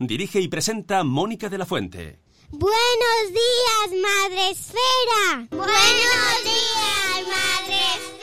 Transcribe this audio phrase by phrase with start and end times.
[0.00, 2.20] Dirige y presenta Mónica de la Fuente.
[2.50, 5.48] Buenos días, Madre Esfera.
[5.50, 8.18] Buenos días, Madre Esfera.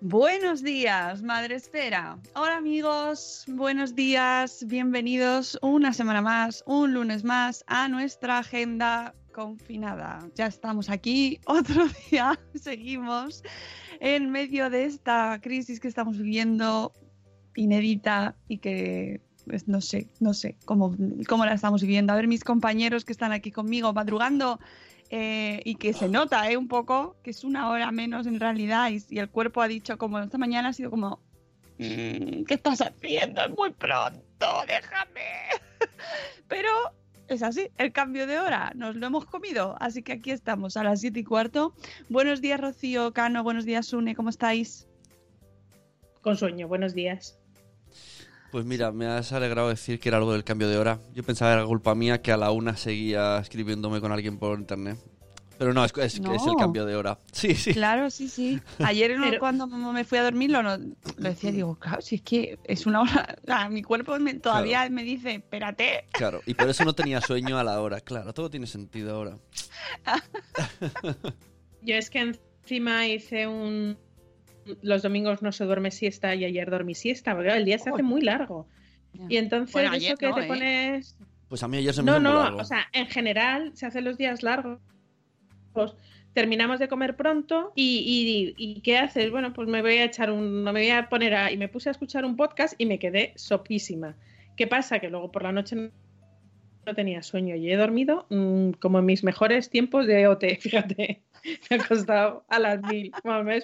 [0.00, 2.18] Buenos días, Madre Espera.
[2.34, 10.20] Hola amigos, buenos días, bienvenidos una semana más, un lunes más a nuestra agenda confinada.
[10.36, 13.42] Ya estamos aquí, otro día, seguimos
[14.00, 16.92] en medio de esta crisis que estamos viviendo,
[17.56, 20.96] inédita y que pues, no sé, no sé cómo,
[21.28, 22.12] cómo la estamos viviendo.
[22.12, 24.58] A ver, mis compañeros que están aquí conmigo madrugando
[25.10, 28.90] eh, y que se nota eh, un poco que es una hora menos en realidad
[28.90, 31.20] y, y el cuerpo ha dicho como esta mañana ha sido como
[31.78, 33.42] "Mm, ¿qué estás haciendo?
[33.44, 35.50] Es muy pronto, déjame.
[36.48, 36.70] Pero
[37.28, 40.84] es así, el cambio de hora, nos lo hemos comido, así que aquí estamos a
[40.84, 41.74] las 7 y cuarto.
[42.08, 44.86] Buenos días Rocío, Cano, buenos días Sune, ¿cómo estáis?
[46.20, 47.38] Con sueño, buenos días.
[48.50, 51.00] Pues mira, me has alegrado decir que era algo del cambio de hora.
[51.12, 54.58] Yo pensaba que era culpa mía que a la una seguía escribiéndome con alguien por
[54.58, 54.96] internet.
[55.58, 56.34] Pero no, es, es, No.
[56.34, 57.18] es el cambio de hora.
[57.32, 57.72] Sí, sí.
[57.72, 58.60] Claro, sí, sí.
[58.84, 60.94] Ayer Pero- cuando me fui a dormir lo, no- lo
[61.28, 65.02] decía, digo, claro, si es que es una hora, ah, mi cuerpo me- todavía me
[65.04, 66.06] dice, espérate.
[66.12, 68.00] Claro, y por eso no tenía sueño a la hora.
[68.00, 69.36] Claro, todo tiene sentido ahora.
[71.82, 73.98] Yo es que encima hice un...
[74.82, 78.02] Los domingos no se duerme siesta y ayer dormí siesta, porque el día se hace
[78.02, 78.66] muy largo.
[79.28, 80.48] Y entonces Bueno, eso que no, te ¿eh?
[80.48, 81.16] pones...
[81.48, 82.58] Pues a mí ayer se me No, no, largo.
[82.60, 84.80] o sea, en general se hacen los días largos.
[86.32, 89.30] Terminamos de comer pronto y, y- y ¿qué haces?
[89.30, 91.88] Bueno, pues me voy a echar un, me voy a poner a, y me puse
[91.88, 94.16] a escuchar un podcast y me quedé sopísima.
[94.56, 94.98] ¿Qué pasa?
[94.98, 95.90] Que luego por la noche no,
[96.86, 101.22] no tenía sueño y he dormido mm, como en mis mejores tiempos de OT, fíjate.
[101.70, 103.12] Me ha costado a las mil.
[103.22, 103.60] Bueno, me,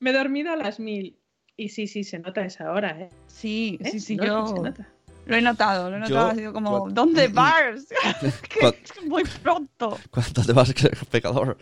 [0.00, 1.16] me he dormido a las mil.
[1.58, 3.08] Y sí, sí, se nota esa hora, ¿eh?
[3.26, 3.90] Sí, ¿Eh?
[3.90, 4.88] sí, sí, Se nota, yo se nota.
[5.26, 7.86] Lo he notado, lo he Yo- notado, ha sido como, ¿dónde vas?
[9.06, 9.98] muy pronto.
[10.10, 10.72] Cuando te vas,
[11.10, 11.58] pecador.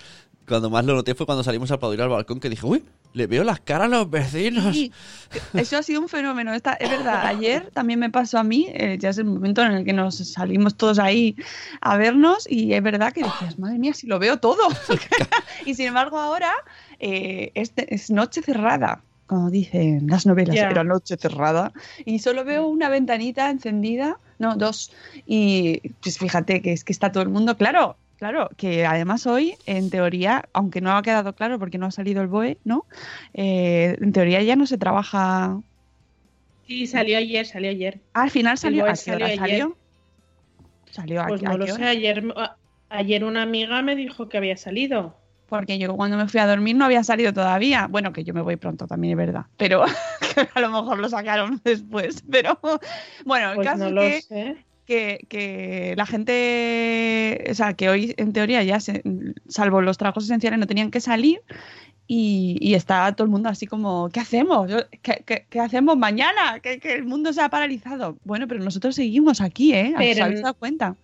[0.46, 3.26] Cuando más lo noté fue cuando salimos a aplaudir al balcón que dije, uy, le
[3.26, 4.74] veo las caras a los vecinos.
[4.74, 4.92] Sí,
[5.54, 6.52] eso ha sido un fenómeno.
[6.52, 9.72] Esta, es verdad, ayer también me pasó a mí, eh, ya es el momento en
[9.72, 11.34] el que nos salimos todos ahí
[11.80, 14.68] a vernos y es verdad que decías, madre mía, si lo veo todo.
[15.64, 16.52] y sin embargo ahora
[16.98, 20.70] eh, es, es noche cerrada, como dicen las novelas, Ya.
[20.70, 21.72] era noche cerrada,
[22.04, 24.92] y solo veo una ventanita encendida, no, dos,
[25.26, 27.96] y pues fíjate que es que está todo el mundo, claro.
[28.16, 32.22] Claro, que además hoy, en teoría, aunque no ha quedado claro porque no ha salido
[32.22, 32.86] el BOE, ¿no?
[33.34, 35.60] Eh, en teoría ya no se trabaja.
[36.66, 38.00] Sí, salió ayer, salió ayer.
[38.14, 38.86] Al final salió.
[38.86, 39.38] ¿A salió ayer.
[39.38, 39.76] salió?
[40.90, 42.24] Salió Pues a no lo sé, ayer,
[42.88, 45.16] ayer una amiga me dijo que había salido.
[45.48, 47.86] Porque yo cuando me fui a dormir no había salido todavía.
[47.88, 49.46] Bueno, que yo me voy pronto también, es verdad.
[49.56, 49.84] Pero
[50.54, 52.22] a lo mejor lo sacaron después.
[52.30, 52.58] Pero
[53.24, 54.56] bueno, el Pues caso no es que,
[54.86, 59.02] que, que la gente, o sea, que hoy en teoría ya, se-
[59.48, 61.40] salvo los trabajos esenciales, no tenían que salir.
[62.06, 64.70] Y, y está todo el mundo así como, ¿qué hacemos?
[65.02, 66.60] ¿Qué, qué- qué hacemos mañana?
[66.60, 68.18] Que, que el mundo se ha paralizado.
[68.24, 69.94] Bueno, pero nosotros seguimos aquí, ¿eh?
[69.94, 70.96] ¿Os habéis dado cuenta?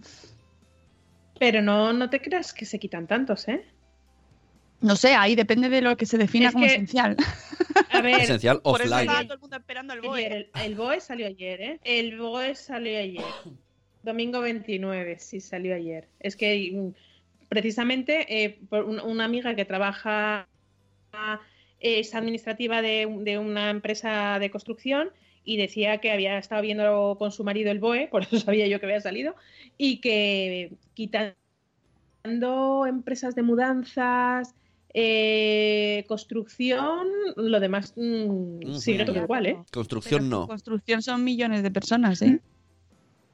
[1.39, 3.65] Pero no, no te creas que se quitan tantos, ¿eh?
[4.81, 7.17] No sé, ahí depende de lo que se defina Es como que- esencial.
[7.91, 9.09] A ver, Esencial Por eso offline.
[9.09, 10.27] estaba todo el mundo esperando el BOE.
[10.27, 11.81] el, el BOE salió ayer, ¿eh?
[11.85, 13.25] El BOE salió ayer.
[14.03, 16.09] Domingo 29, sí, salió ayer.
[16.19, 16.89] Es que mm,
[17.49, 20.49] precisamente eh, por un- una amiga que trabaja,
[21.81, 25.11] eh, es administrativa de, de una empresa de construcción
[25.45, 28.81] y decía que había estado viendo con su marido el BOE, por eso sabía yo
[28.81, 29.35] que había salido,
[29.77, 31.37] y que quitando
[32.87, 34.55] empresas de mudanzas,
[34.95, 37.07] eh, construcción,
[37.37, 39.59] lo demás mm, sigue todo igual, ¿eh?
[39.73, 40.47] Construcción Pero no.
[40.49, 42.41] Construcción son millones de personas, ¿eh?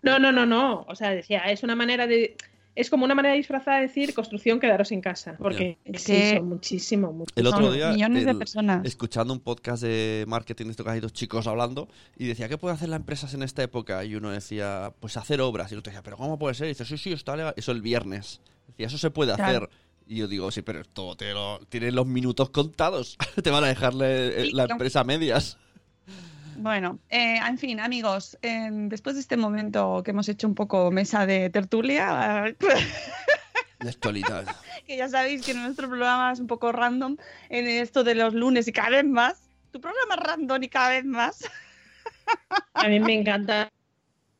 [0.03, 0.85] No, no, no, no.
[0.89, 2.37] O sea, decía, es una manera de.
[2.75, 5.35] Es como una manera disfrazada de decir construcción, quedaros en casa.
[5.39, 7.41] Porque Es sí, que- son muchísimo, muchísimo.
[7.41, 8.85] El otro día, millones de personas.
[8.85, 11.89] escuchando un podcast de marketing, esto que hay dos chicos hablando,
[12.19, 14.05] y decía, ¿qué pueden hacer las empresas en esta época?
[14.05, 15.71] Y uno decía, pues hacer obras.
[15.73, 16.67] Y el otro decía, ¿pero cómo puede ser?
[16.67, 17.55] Y dice, sí, sí, está legal.
[17.57, 18.43] Eso el viernes.
[18.69, 19.57] Decía, eso se puede Claro.
[19.57, 19.71] hacer.
[20.07, 23.17] Y yo digo, sí, pero esto te lo, tienen los minutos contados.
[23.43, 24.73] te van a dejarle eh, Sí, la no.
[24.73, 25.59] empresa a medias.
[26.59, 30.91] Bueno, eh, en fin, amigos, eh, después de este momento que hemos hecho un poco
[30.91, 32.45] mesa de tertulia,
[33.81, 34.47] Actualidad.
[34.87, 37.17] que ya sabéis que nuestro programa es un poco random
[37.51, 39.43] en esto de los lunes y cada vez más.
[39.71, 41.45] Tu programa es random y cada vez más.
[42.73, 43.71] A mí me encanta.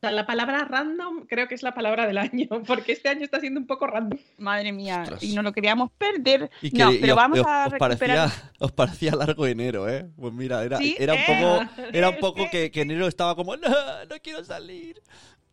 [0.09, 3.41] Sea, la palabra random creo que es la palabra del año, porque este año está
[3.41, 4.19] siendo un poco random.
[4.39, 5.23] Madre mía, Ostras.
[5.23, 6.51] y no lo queríamos perder.
[6.63, 7.99] Y que no, y pero os- vamos os, a os recuperar.
[7.99, 10.11] parecía, os parecía largo enero, ¿eh?
[10.17, 11.25] Pues mira, era, Sí, era un ¿eh?
[11.27, 15.03] poco, era un poco que, que enero estaba como, no, no quiero salir.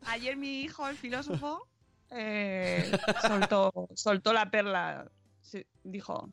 [0.05, 1.67] Ayer mi hijo, el filósofo,
[2.11, 2.91] eh,
[3.21, 5.09] soltó, soltó la perla.
[5.41, 6.29] Sí, dijo,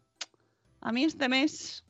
[0.81, 1.85] a mí este mes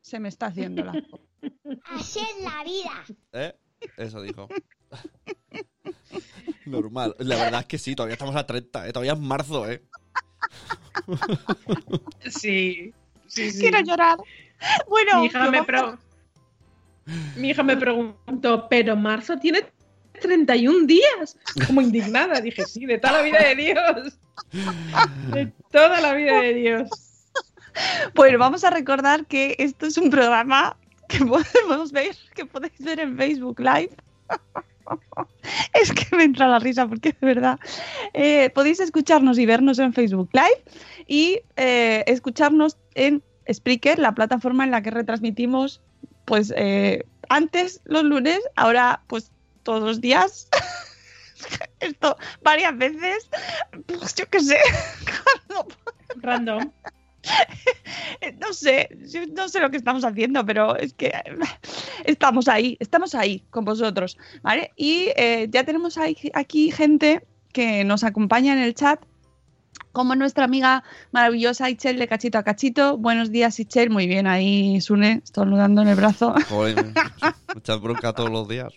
[0.00, 0.92] se me está haciendo la...
[1.90, 3.04] Así es la vida.
[3.32, 3.54] ¿Eh?
[3.96, 4.48] Eso dijo.
[6.66, 7.14] Normal.
[7.18, 8.92] La verdad es que sí, todavía estamos a 30, ¿eh?
[8.92, 9.82] Todavía es marzo, ¿eh?
[12.30, 12.92] Sí,
[13.26, 13.60] sí, sí.
[13.60, 14.18] Quiero llorar.
[14.88, 15.98] Bueno, Mi hija, lo me vamos- pro-
[17.36, 19.66] Mi hija me preguntó, pero marzo tiene
[20.20, 21.36] 31 días.
[21.66, 24.18] Como indignada, dije, sí, de toda la vida de Dios.
[25.32, 26.88] De toda la vida de Dios.
[28.14, 30.76] Bueno, vamos a recordar que esto es un programa
[31.08, 33.90] que podemos ver, que podéis ver en Facebook Live.
[35.74, 37.58] Es que me entra la risa porque de verdad.
[38.12, 40.64] eh, podéis escucharnos y vernos en Facebook Live
[41.06, 43.22] y eh, escucharnos en
[43.52, 45.82] Spreaker, la plataforma en la que retransmitimos,
[46.24, 49.30] pues eh, antes los lunes, ahora pues
[49.62, 50.48] todos los días.
[51.80, 53.28] Esto varias veces,
[53.86, 54.58] pues yo qué sé,
[56.16, 56.70] Random.
[58.40, 58.88] No sé,
[59.32, 61.12] no sé lo que estamos haciendo, pero es que
[62.04, 64.72] estamos ahí, estamos ahí con vosotros, ¿vale?
[64.76, 69.00] Y eh, ya tenemos aquí gente que nos acompaña en el chat,
[69.92, 70.82] como nuestra amiga
[71.12, 72.98] maravillosa Ichel de Cachito a Cachito.
[72.98, 73.90] Buenos días, Ichel.
[73.90, 76.34] Muy bien, ahí Sune, estornudando en el brazo.
[76.48, 76.92] Joder,
[77.54, 78.74] muchas bronca todos los días.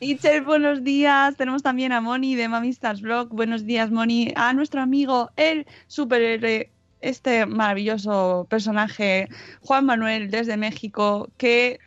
[0.00, 1.36] Ichel, buenos días.
[1.36, 3.28] Tenemos también a Moni de Mamistas Blog.
[3.28, 4.32] Buenos días, Moni.
[4.36, 6.70] A nuestro amigo, el superhéroe,
[7.00, 9.28] este maravilloso personaje,
[9.60, 11.78] Juan Manuel desde México, que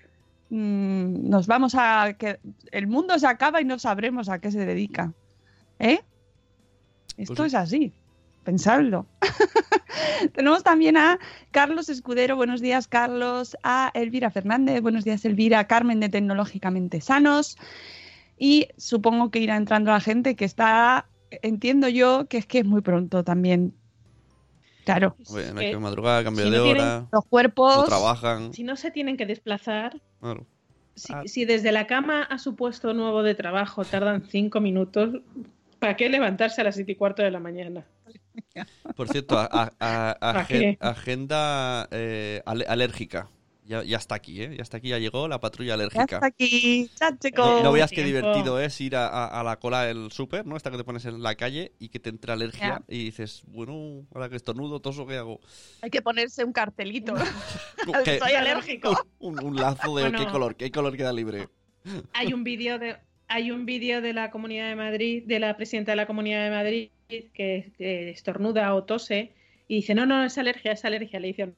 [0.49, 2.13] mm, nos vamos a.
[2.17, 2.39] que
[2.71, 5.13] el mundo se acaba y no sabremos a qué se dedica.
[5.79, 5.99] ¿Eh?
[7.17, 7.93] Esto Pues- es así.
[8.43, 9.05] Pensadlo.
[10.33, 11.19] Tenemos también a
[11.51, 17.57] Carlos Escudero, buenos días Carlos, a Elvira Fernández, buenos días Elvira, Carmen de Tecnológicamente Sanos
[18.37, 21.07] y supongo que irá entrando la gente que está,
[21.41, 23.73] entiendo yo que es que es muy pronto también.
[24.89, 27.77] Claro, Bueno, hay Eh, que madrugar, cambio si de no tienen- hora, los cuerpos...
[27.77, 28.53] no trabajan.
[28.53, 30.47] Si no se tienen que desplazar, Claro.
[30.95, 31.21] si, Ah.
[31.25, 35.21] si desde la cama a su puesto nuevo de trabajo tardan cinco minutos,
[35.77, 37.85] ¿para qué levantarse a las siete y cuarto de la mañana?
[38.95, 39.71] Por cierto, a-
[40.79, 43.29] agenda eh, alérgica.
[43.69, 44.55] Ya, ya está aquí, ¿eh?
[44.57, 46.03] Ya está aquí, ya llegó la patrulla Ya alérgica.
[46.15, 47.63] está aquí, chat, No, chicos.
[47.63, 50.57] no veas qué divertido es ir a, a- a la cola del súper, ¿no?
[50.57, 54.07] Esta que te pones en la calle y que te entra alergia y dices, bueno,
[54.11, 55.39] ahora que estornudo, toso, ¿qué hago?
[55.83, 57.13] Hay que ponerse un cartelito.
[58.03, 58.97] ¿Qué- Soy alérgico.
[59.19, 60.17] un, un lazo de Bueno.
[60.25, 61.47] qué color, qué color queda libre.
[62.13, 62.97] Hay un vídeo de
[63.27, 66.49] hay un vídeo de la Comunidad de Madrid, de la presidenta de la Comunidad de
[66.49, 69.33] Madrid, que, que estornuda o tose
[69.67, 71.53] y dice, no, no, es alergia, es alergia, le dice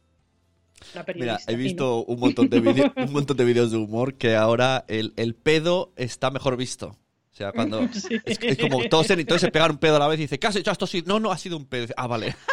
[1.16, 1.62] Mira, he y no.
[1.64, 5.36] visto un montón de vídeos, un montón de vídeos de humor que ahora el, el
[5.36, 6.88] pedo está mejor visto.
[7.32, 8.20] O sea, cuando Sí.
[8.26, 10.40] es, es como todos se, todos se pegan un pedo a la vez y dice,
[10.40, 10.72] ¿qué has hecho?
[10.72, 11.04] Esto sí.
[11.06, 11.82] No, no, ha sido un pedo.
[11.84, 12.36] Dice, ah, vale.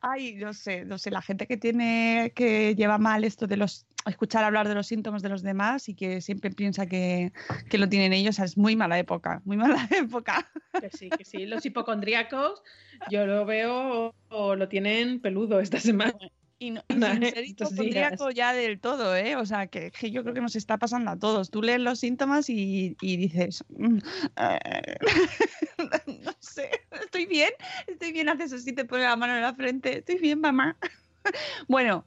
[0.00, 3.86] Ay, no sé, no sé, la gente que tiene, que lleva mal esto de los,
[4.06, 7.32] escuchar hablar de los síntomas de los demás y que siempre piensa que,
[7.68, 10.50] que lo tienen ellos, es muy mala época, muy mala época.
[10.80, 11.46] Que sí, que sí.
[11.46, 12.62] Los hipocondríacos,
[13.10, 16.14] yo lo veo o lo tienen peludo esta semana.
[16.60, 19.36] Y, no, y sin ser hipocondríaco ya del todo, ¿eh?
[19.36, 21.50] O sea, que, que yo creo que nos está pasando a todos.
[21.50, 23.98] Tú lees los síntomas y, y dices, "Mm,
[24.36, 24.96] eh,
[26.40, 26.70] sé,
[27.02, 27.50] estoy bien,
[27.86, 30.76] estoy bien, haces así, te pone la mano en la frente, estoy bien, mamá.
[31.68, 32.04] bueno,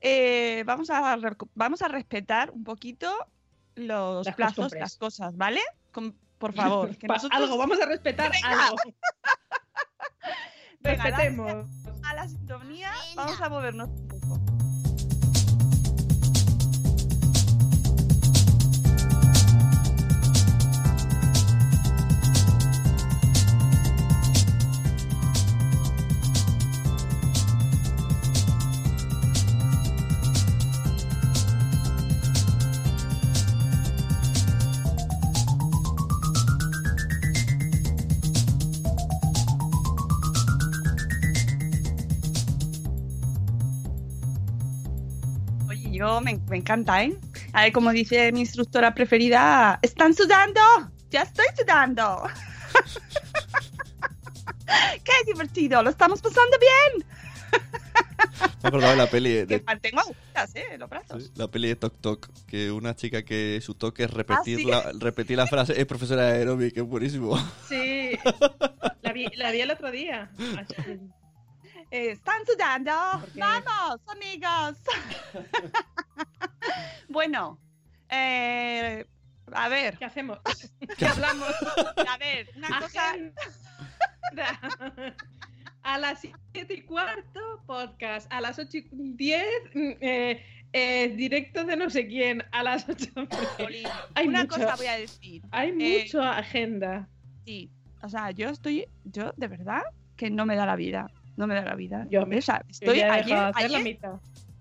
[0.00, 1.16] eh, vamos, a,
[1.54, 3.12] vamos a respetar un poquito
[3.74, 4.80] los Las plazos, costumbres.
[4.80, 5.60] las cosas, ¿vale?
[6.38, 6.96] Por favor.
[6.96, 8.66] que Pa- nosotros- Algo, vamos a respetar Venga.
[8.66, 8.76] algo.
[10.80, 11.66] Venga, Respetemos.
[12.04, 13.22] a la sintonía, Venga.
[13.24, 14.40] vamos a movernos un poco.
[46.00, 47.14] Yo me, me encanta, ¿eh?
[47.52, 50.60] A ver, como dice mi instructora preferida, ¿están sudando?
[51.10, 52.22] Ya estoy sudando.
[55.04, 55.82] ¡Qué divertido!
[55.82, 57.04] ¡Lo estamos pasando bien!
[58.62, 60.78] Me acordaba de la peli de, Que mantengo agujas, ¿eh?
[60.78, 61.24] Los brazos.
[61.24, 64.64] Sí, La peli de Tok Tok, que una chica que su toque es repetir, sí.
[64.64, 67.36] la, repetir la frase es profesora de aeróbic, que es buenísimo.
[67.68, 68.12] Sí.
[69.02, 70.30] La vi, la vi el otro día.
[71.90, 72.92] Eh, ¿Están sudando?
[73.34, 74.78] ¡Vamos, amigos!
[77.08, 77.58] bueno,
[78.08, 79.04] eh,
[79.52, 80.38] a ver, ¿Qué hacemos?
[80.98, 81.50] ¿Qué hablamos?
[82.06, 83.14] a ver, una cosa...
[85.82, 88.30] A las 7 y cuarto, podcast.
[88.30, 89.44] A las 8 y 10,
[89.74, 90.44] mm, eh,
[90.74, 92.44] eh, directo de no sé quién.
[92.52, 93.06] A las 8.
[93.56, 94.56] Jolín, Hay una mucho.
[94.56, 95.42] cosa voy a decir.
[95.50, 97.08] Hay Eh, mucho agenda.
[97.46, 97.70] Sí,
[98.02, 99.80] o sea, yo estoy, yo de verdad
[100.16, 102.06] que no me da la vida, no me da la vida.
[102.10, 104.12] Yo me- O sea, Yo estoy he ayer, hacer la ayer, mitad.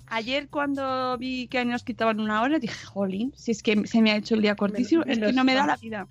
[0.08, 4.12] ayer cuando vi que nos quitaban una hora dije, jolín, si es que se me
[4.12, 5.68] ha hecho el día cortísimo, es que no me da mal.
[5.70, 6.08] la vida.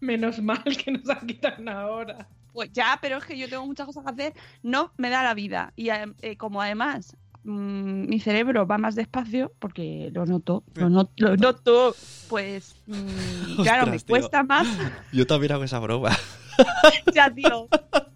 [0.00, 2.28] Menos mal que nos han quitado una hora.
[2.52, 5.32] Pues ya, pero es que yo tengo muchas cosas que hacer, no me da la
[5.34, 5.72] vida.
[5.76, 10.90] Y eh, eh, como además mm, mi cerebro va más despacio, porque lo noto, lo,
[10.90, 11.94] no- lo noto,
[12.28, 14.06] pues mm, claro, me tío.
[14.08, 14.66] cuesta más.
[15.12, 16.10] Yo también hago esa broma.
[17.14, 17.68] ya, tío.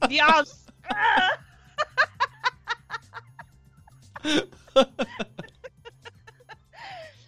[0.08, 0.65] Dios.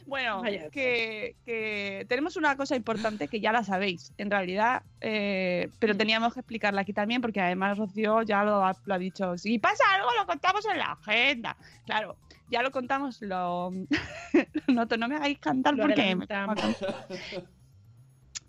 [0.08, 0.70] Bueno, Vaya.
[0.70, 6.32] que, que tenemos una cosa importante que ya la sabéis, en realidad, eh, pero teníamos
[6.32, 9.36] que explicarla aquí también porque además Rocío ya lo ha, lo ha dicho.
[9.36, 11.58] Si pasa algo, lo contamos en la agenda.
[11.84, 12.16] Claro,
[12.50, 13.70] ya lo contamos, lo,
[14.68, 16.26] noto, no me hagáis cantar Lo porque me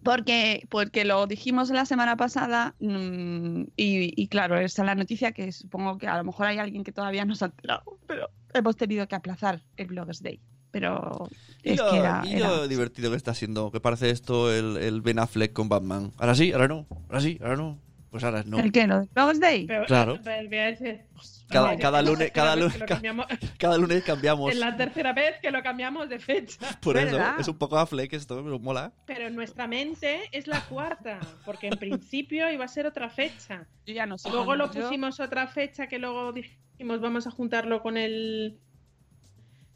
[0.03, 5.31] Porque, porque lo dijimos la semana pasada mm, y, y claro, esa es la noticia
[5.33, 8.29] que supongo que a lo mejor hay alguien que todavía no se ha enterado, pero
[8.53, 10.39] hemos tenido que aplazar el Bloggers Day.
[10.71, 11.27] Pero
[11.63, 14.77] Y es lo, que era, y era- divertido que está siendo, que parece esto el,
[14.77, 16.11] el Ben Affleck con Batman.
[16.17, 17.79] Ahora sí, ahora no, ahora sí, ahora no.
[18.11, 18.59] Pues ahora no.
[18.59, 18.87] ¿El qué?
[18.87, 19.67] ¿Lo del Bloggers Day?
[19.67, 20.19] Pero, Claro.
[20.23, 21.01] pero a decir-
[21.47, 22.55] Cada- lunes- cada
[22.87, 23.25] cambiamos-
[23.57, 24.51] Cada lunes cambiamos.
[24.53, 26.57] Es la tercera vez que lo cambiamos de fecha.
[26.81, 28.93] Por eso, es un poco Affleck esto, pero mola.
[29.05, 33.67] Pero en nuestra mente es la cuarta, porque en principio iba a ser otra fecha.
[33.85, 34.29] Yo ya no sé.
[34.29, 38.59] Luego lo Yo- pusimos otra fecha que luego dijimos vamos a juntarlo con el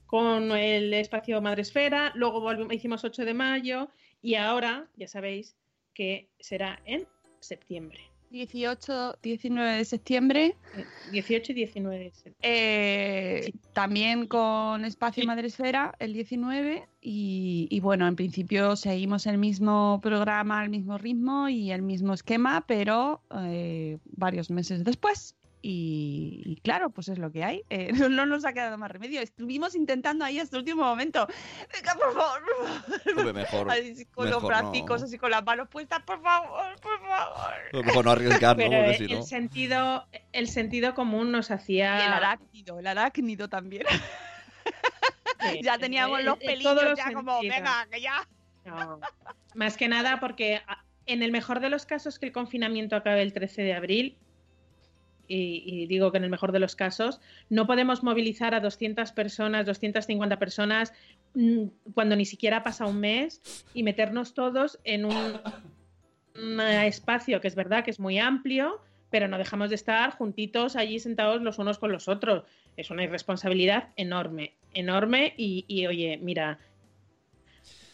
[0.06, 3.90] con el espacio Madresfera, luego volvimos- hicimos 8 de mayo
[4.22, 5.56] y ahora ya sabéis
[5.96, 7.08] que será en
[7.40, 8.00] septiembre,
[8.34, 10.56] 18, 19 de septiembre.
[10.76, 12.40] eh, 18 y 19 de septiembre.
[12.42, 15.28] eh, También con Espacio Sí.
[15.28, 16.88] Madresfera el 19.
[17.00, 22.14] Y, y bueno, en principio seguimos el mismo programa, el mismo ritmo y el mismo
[22.14, 25.36] esquema, pero eh, varios meses después.
[25.66, 27.64] Y, y claro, pues es lo que hay.
[27.70, 29.22] Eh, no, no nos ha quedado más remedio.
[29.22, 31.26] Estuvimos intentando ahí hasta el último momento.
[31.74, 33.34] Venga, por favor, por favor.
[33.34, 34.50] Mejor, Así con los no.
[34.50, 37.86] así con las manos puestas, por favor, por favor.
[37.86, 39.18] mejor no arriesgar, Porque eh, si no.
[39.20, 43.86] el sentido el sentido común nos Y hacía el arácnido, el arácnido también.
[45.64, 48.28] ya teníamos los pelillos los ya como, venga, que ya.
[48.66, 49.00] No.
[49.56, 50.62] Más que nada porque
[51.06, 54.18] en el mejor de los casos que el confinamiento acabe el 13 de abril,
[55.28, 59.66] y, digo que en el mejor de los casos, no podemos movilizar a 200 personas,
[59.66, 60.94] 250 personas,
[61.34, 63.42] mm, cuando ni siquiera pasa un mes,
[63.74, 65.40] y meternos todos en un,
[66.84, 71.00] espacio que es verdad que es muy amplio, pero no dejamos de estar juntitos allí
[71.00, 72.44] sentados los unos con los otros.
[72.76, 76.58] Es una irresponsabilidad enorme, enorme, y, oye, mira,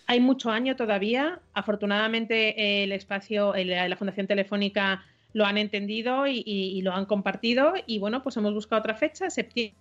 [0.07, 1.41] hay mucho año todavía.
[1.53, 7.73] Afortunadamente el espacio, la Fundación Telefónica lo han entendido y, y- y lo han compartido.
[7.85, 9.75] Y bueno, pues hemos buscado otra fecha, septiembre.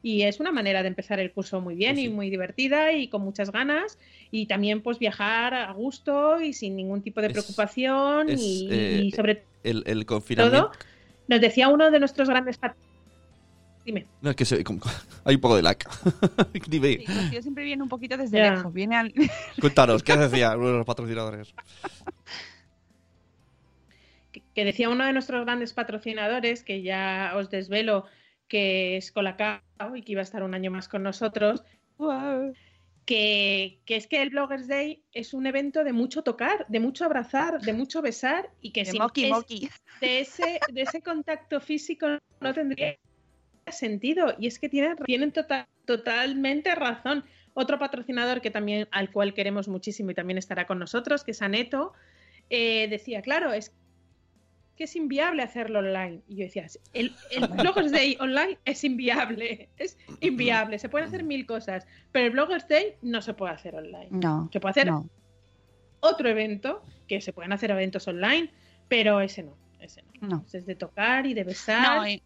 [0.00, 2.06] Y es una manera de empezar el curso muy bien Pues sí.
[2.06, 3.98] y muy divertida y con muchas ganas.
[4.30, 8.28] Y también pues viajar a gusto y sin ningún tipo de Es- preocupación.
[8.30, 10.68] es, y, eh, y sobre El, el confinamiento.
[10.68, 10.72] todo,
[11.26, 12.58] nos decía uno de nuestros grandes
[13.84, 14.06] Dime.
[14.20, 14.82] No, es que se- como-
[15.24, 15.78] hay un poco de lag.
[16.68, 16.98] Dime,
[17.30, 18.54] Sí, siempre viene un poquito desde Ya.
[18.54, 18.72] lejos.
[18.72, 19.12] Viene al...
[19.60, 21.54] cuéntanos, ¿qué decía uno de los patrocinadores?
[24.58, 28.06] Que- decía uno de nuestros grandes patrocinadores, que ya os desvelo
[28.48, 29.60] que es Colacao
[29.94, 31.62] y que iba a estar un año más con nosotros,
[33.04, 37.04] que, que es que el Bloggers Day es un evento de mucho tocar, de mucho
[37.04, 39.08] abrazar, de mucho besar y que de sin es-
[40.00, 42.06] de, ese, de ese contacto físico
[42.40, 42.96] no tendría
[43.70, 44.34] sentido.
[44.38, 47.24] Y es que tienen, tienen tota- totalmente razón.
[47.54, 51.42] Otro patrocinador que también al cual queremos muchísimo y también estará con nosotros, que es
[51.42, 51.92] Aneto,
[52.50, 53.74] eh, decía, claro, es
[54.78, 56.20] que es inviable hacerlo online.
[56.28, 60.78] Y yo decía, el, el Bloggers Day online es inviable, es inviable.
[60.78, 64.06] Se pueden hacer mil cosas, pero el Bloggers Day no se puede hacer online.
[64.10, 65.08] No, Se puede hacer no.
[66.00, 68.50] otro evento, que se pueden hacer eventos online,
[68.88, 70.28] pero ese no, ese no.
[70.28, 70.44] No.
[70.52, 71.96] Es de tocar y de besar.
[71.98, 72.22] No, y,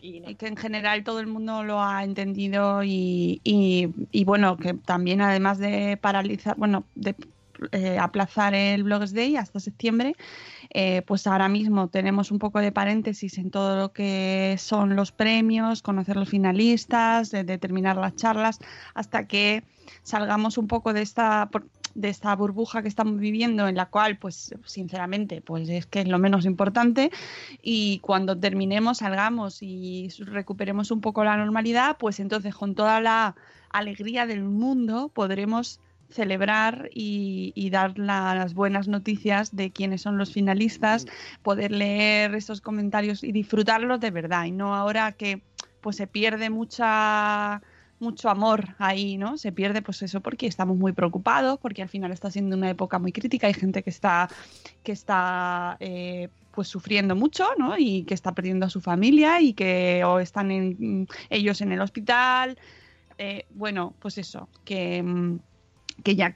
[0.00, 0.30] y no.
[0.30, 4.74] y que en general todo el mundo lo ha entendido y, y- y bueno, que
[4.74, 7.16] también además de paralizar, bueno, de
[7.72, 10.14] eh, aplazar el Blogs Day hasta septiembre,
[10.70, 15.10] eh, pues ahora mismo tenemos un poco de paréntesis en todo lo que son los
[15.12, 18.58] premios, conocer los finalistas, de- determinar las charlas,
[18.94, 19.64] hasta que
[20.02, 21.50] salgamos un poco de esta
[21.92, 26.08] de esta burbuja que estamos viviendo en la cual pues sinceramente pues es que es
[26.08, 27.10] lo menos importante.
[27.62, 33.34] Y cuando terminemos salgamos y recuperemos un poco la normalidad pues entonces con toda la
[33.70, 40.18] alegría del mundo podremos celebrar y, y dar la- las buenas noticias de quiénes son
[40.18, 41.06] los finalistas,
[41.42, 45.42] poder leer esos comentarios y disfrutarlos de verdad y no ahora que
[45.80, 47.62] pues se pierde mucha
[48.00, 49.36] mucho amor ahí, ¿no?
[49.36, 52.98] Se pierde pues eso porque estamos muy preocupados, porque al final está siendo una época
[52.98, 54.26] muy crítica, hay gente que está
[54.82, 57.76] que está eh, pues sufriendo mucho, ¿no?
[57.78, 61.80] Y que está perdiendo a su familia y que o están en- ellos en el
[61.82, 62.56] hospital.
[63.18, 65.38] Eh, bueno, pues eso, que, mm,
[66.02, 66.34] que ya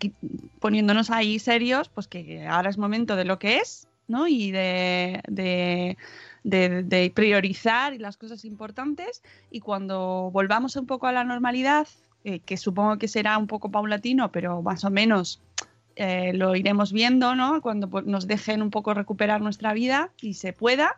[0.61, 4.27] poniéndonos ahí serios, pues que ahora es momento de lo que es, ¿no?
[4.27, 5.97] Y de, de,
[6.43, 11.87] de- de priorizar las cosas importantes y cuando volvamos un poco a la normalidad,
[12.25, 15.41] eh, que supongo que será un poco paulatino, pero más o menos
[15.97, 17.61] eh, lo iremos viendo, ¿no?
[17.63, 20.97] Cuando pues, nos dejen un poco recuperar nuestra vida y se pueda,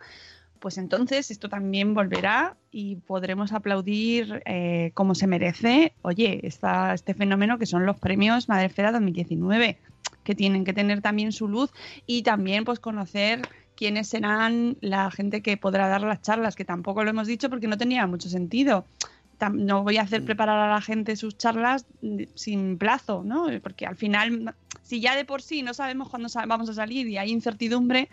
[0.66, 7.14] pues entonces esto también volverá y podremos aplaudir eh, como se merece, oye, esta, este
[7.14, 9.78] fenómeno que son los premios Madrefera 2019,
[10.24, 11.70] que tienen que tener también su luz
[12.04, 13.42] y también pues conocer
[13.76, 17.68] quiénes serán la gente que podrá dar las charlas, que tampoco lo hemos dicho porque
[17.68, 18.86] no tenía mucho sentido.
[19.52, 23.46] No voy a hacer preparar a la gente sus charlas mm, sin plazo, ¿no?
[23.62, 24.52] Porque al final,
[24.82, 28.08] si ya de por sí no sabemos cuándo vamos a salir y hay incertidumbre,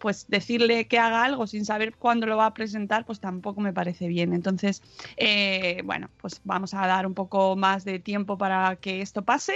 [0.00, 3.72] pues decirle que haga algo sin saber cuándo lo va a presentar, pues tampoco me
[3.72, 4.32] parece bien.
[4.32, 4.82] Entonces,
[5.16, 9.54] eh, bueno, pues vamos a dar un poco más de tiempo para que esto pase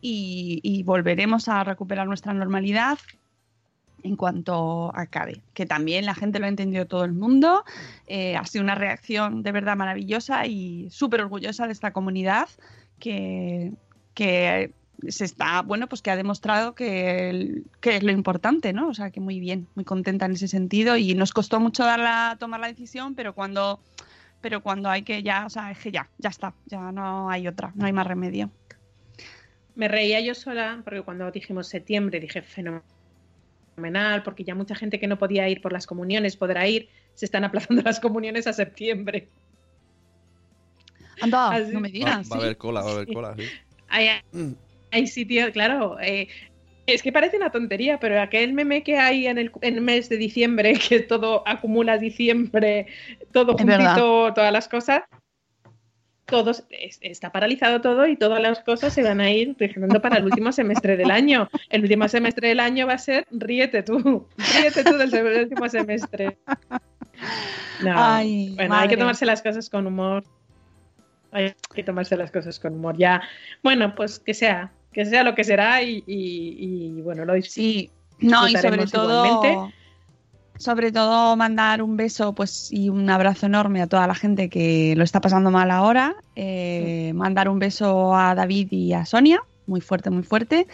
[0.00, 2.98] y, volveremos a recuperar nuestra normalidad
[4.02, 5.42] en cuanto acabe.
[5.54, 7.64] Que también la gente lo ha entendido todo el mundo.
[8.06, 12.48] Eh, ha sido una reacción de verdad maravillosa y súper orgullosa de esta comunidad
[12.98, 13.74] que,
[14.14, 14.72] que
[15.08, 18.88] se está, bueno, pues que ha demostrado que, el- que es lo importante, ¿no?
[18.88, 21.98] O sea, que muy bien, muy contenta en ese sentido y nos costó mucho dar
[21.98, 23.80] la, tomar la decisión, pero cuando,
[24.40, 27.48] pero cuando hay que ya, o sea, es que ya, ya está, ya no hay
[27.48, 28.50] otra, no hay más remedio.
[29.74, 35.06] Me reía yo sola porque cuando dijimos septiembre dije fenomenal, porque ya mucha gente que
[35.06, 36.90] no podía ir por las comuniones podrá ir.
[37.14, 39.28] Se están aplazando las comuniones a septiembre.
[41.20, 42.30] Anda, Así- no me Va, digas.
[42.30, 42.44] va a ¿sí?
[42.44, 43.12] haber cola, va a haber Sí.
[43.14, 43.42] cola, sí.
[43.88, 44.08] Hay,
[44.92, 45.98] hay sitios, claro.
[46.00, 46.28] eh,
[46.86, 50.08] es que parece una tontería, pero aquel meme que hay en el, en el mes
[50.08, 52.86] de diciembre, que todo acumula diciembre,
[53.32, 53.94] todo Es verdad.
[53.96, 55.02] juntito, todas las cosas,
[56.26, 60.16] todos, es- está paralizado todo y todas las cosas se van a ir dejando para
[60.16, 61.48] el último semestre del año.
[61.68, 66.38] El último semestre del año va a ser ríete tú, ríete tú del último semestre.
[67.80, 70.24] No, Ay, bueno, hay que tomarse las cosas con humor.
[71.32, 72.96] Hay que tomarse las cosas con humor.
[72.96, 73.22] Ya,
[73.62, 77.90] bueno, pues que sea, que sea lo que será y, y- y, bueno, lo Sí,
[78.18, 79.58] no, y sobre todo, igualmente.
[80.58, 84.94] sobre todo mandar un beso pues y un abrazo enorme a toda la gente que
[84.96, 86.14] lo está pasando mal ahora.
[86.36, 90.66] Eh, Mandar un beso a David y a Sonia, muy fuerte, muy fuerte.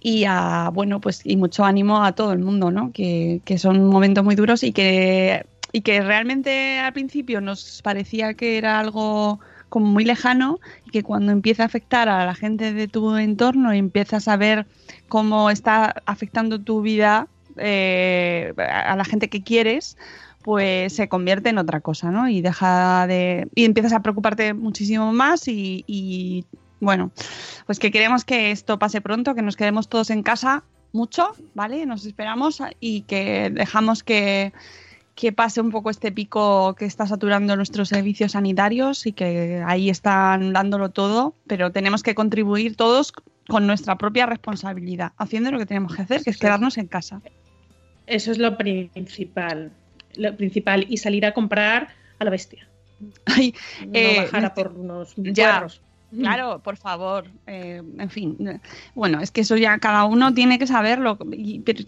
[0.00, 2.92] Y a, bueno, pues y mucho ánimo a todo el mundo, ¿no?
[2.92, 8.34] Que, que son momentos muy duros y que, y que realmente al principio nos parecía
[8.34, 12.72] que era algo como muy lejano y que cuando empieza a afectar a la gente
[12.72, 14.66] de tu entorno y empiezas a ver
[15.08, 19.96] cómo está afectando tu vida eh, a la gente que quieres,
[20.42, 22.28] pues se convierte en otra cosa, ¿no?
[22.28, 23.48] Y deja de.
[23.54, 26.44] y empiezas a preocuparte muchísimo más y, y,
[26.78, 27.10] bueno,
[27.66, 31.84] pues que queremos que esto pase pronto, que nos quedemos todos en casa mucho, ¿vale?
[31.84, 34.52] Nos esperamos y que dejamos que,
[35.16, 39.88] que pase un poco este pico que está saturando nuestros servicios sanitarios y que ahí
[39.88, 43.12] están dándolo todo, pero tenemos que contribuir todos
[43.48, 47.22] con nuestra propia responsabilidad, haciendo lo que tenemos que hacer, que es quedarnos en casa.
[48.06, 49.72] Eso es lo principal.
[50.16, 50.84] Lo principal.
[50.88, 52.68] Y salir a comprar a la bestia.
[53.24, 53.54] Ay,
[53.86, 55.66] No eh, bajar a este- por unos ya.
[56.16, 57.24] Claro, por favor.
[57.46, 58.36] eh, en fin,
[58.94, 61.18] bueno, es que eso ya cada uno tiene que saberlo.
[61.32, 61.80] y- pero,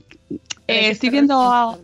[0.67, 1.79] eh, estoy viendo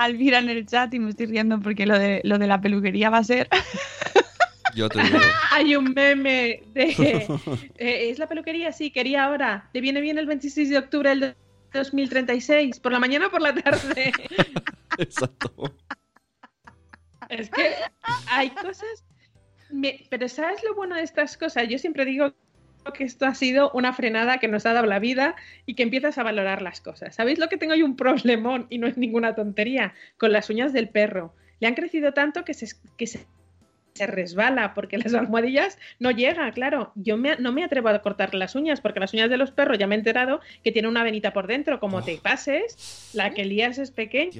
[0.00, 0.06] a, responsable.
[0.06, 2.60] a Elvira en el chat y me estoy riendo porque lo de, lo de la
[2.60, 3.48] peluquería va a ser.
[4.74, 5.18] Yo te digo.
[5.50, 6.84] Hay un meme de.
[7.78, 8.72] eh, ¿Es la peluquería?
[8.72, 9.68] Sí, quería ahora.
[9.72, 11.36] ¿Te viene bien el 26 de octubre del
[11.72, 12.78] 2036?
[12.80, 14.12] ¿Por la mañana o por la tarde?
[14.96, 15.74] Exacto.
[17.28, 17.74] Es que
[18.28, 19.04] hay cosas.
[19.70, 21.68] me- Pero ¿sabes lo bueno de estas cosas?
[21.68, 22.32] Yo siempre digo
[22.92, 26.18] que esto ha sido una frenada que nos ha dado la vida y que empiezas
[26.18, 27.14] a valorar las cosas.
[27.14, 29.94] ¿Sabéis lo que tengo yo un problemón y no es ninguna tontería?
[30.18, 31.34] Con las uñas del perro.
[31.60, 32.66] Le han crecido tanto que se,
[32.96, 33.26] que se,
[33.94, 36.92] se resbala porque las almohadillas no llega, claro.
[36.94, 39.78] Yo me- no me atrevo a cortar las uñas porque las uñas de los perros
[39.78, 41.78] ya me he enterado que tiene una venita por dentro.
[41.80, 44.30] Como te pases, la que lías es pequeña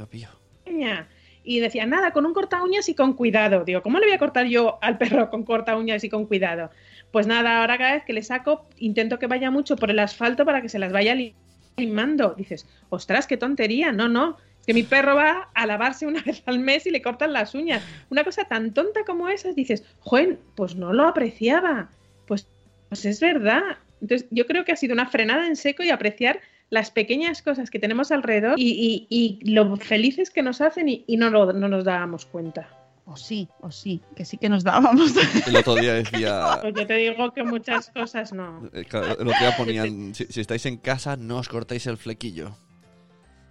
[0.65, 1.07] Dios mío.
[1.43, 3.65] Y decía, nada, con un corta uñas y con cuidado.
[3.65, 6.71] Digo, ¿cómo le voy a cortar yo al perro con corta uñas y con cuidado?
[7.11, 10.45] Pues nada, ahora cada vez que le saco, intento que vaya mucho por el asfalto
[10.45, 11.35] para que se las vaya li-
[11.77, 12.35] limando.
[12.37, 13.91] Dices, ostras, qué tontería.
[13.93, 14.37] No, no.
[14.61, 17.55] Es que mi perro va a lavarse una vez al mes y le cortan las
[17.55, 17.83] uñas.
[18.11, 21.89] Una cosa tan tonta como esa, dices, joven, pues no lo apreciaba.
[22.27, 22.47] Pues,
[22.91, 23.63] pues es verdad.
[24.03, 27.69] Entonces, yo creo que ha sido una frenada en seco y apreciar las pequeñas cosas
[27.71, 31.53] que tenemos alrededor y, y- y lo felices que nos hacen y, y no, lo-
[31.53, 32.69] no nos dábamos cuenta.
[33.07, 35.13] O sí, o sí, que sí que nos dábamos.
[35.47, 36.59] El otro día decía.
[36.63, 38.65] Pues yo te digo que muchas cosas no.
[38.73, 40.15] eh, El otro día ponían.
[40.15, 42.57] Si, si estáis en casa, no os cortéis el flequillo.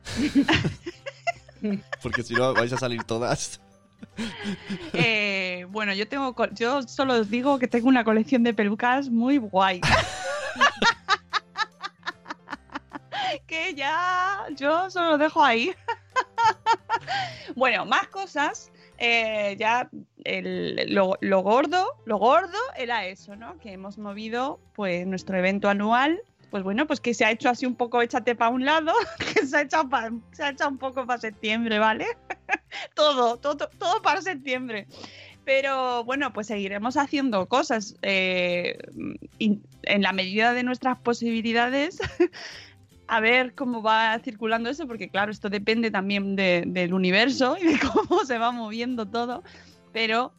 [2.01, 3.60] Porque si no, vais a salir todas.
[4.93, 9.38] Eh, bueno, yo tengo, yo solo os digo que tengo una colección de pelucas muy
[9.39, 9.82] guay.
[13.47, 15.71] que ya, yo solo lo dejo ahí.
[17.55, 18.71] bueno, más cosas.
[18.97, 19.89] eh, ya
[20.25, 23.57] el- lo, lo gordo, lo gordo era eso, ¿no?
[23.59, 26.21] Que hemos movido, pues, nuestro evento anual.
[26.51, 28.91] Pues bueno, pues que se ha hecho así un poco échate para un lado,
[29.33, 29.87] que se ha echado
[30.31, 32.07] se ha echado un poco para septiembre, ¿vale?
[32.95, 34.87] todo, todo, todo para septiembre.
[35.45, 38.77] Pero bueno, pues seguiremos haciendo cosas eh,
[39.39, 41.99] en la medida de nuestras posibilidades.
[43.12, 47.65] A ver cómo va circulando eso, porque claro, esto depende también de- del universo y
[47.65, 49.43] de cómo se va moviendo todo.
[49.91, 50.32] Pero,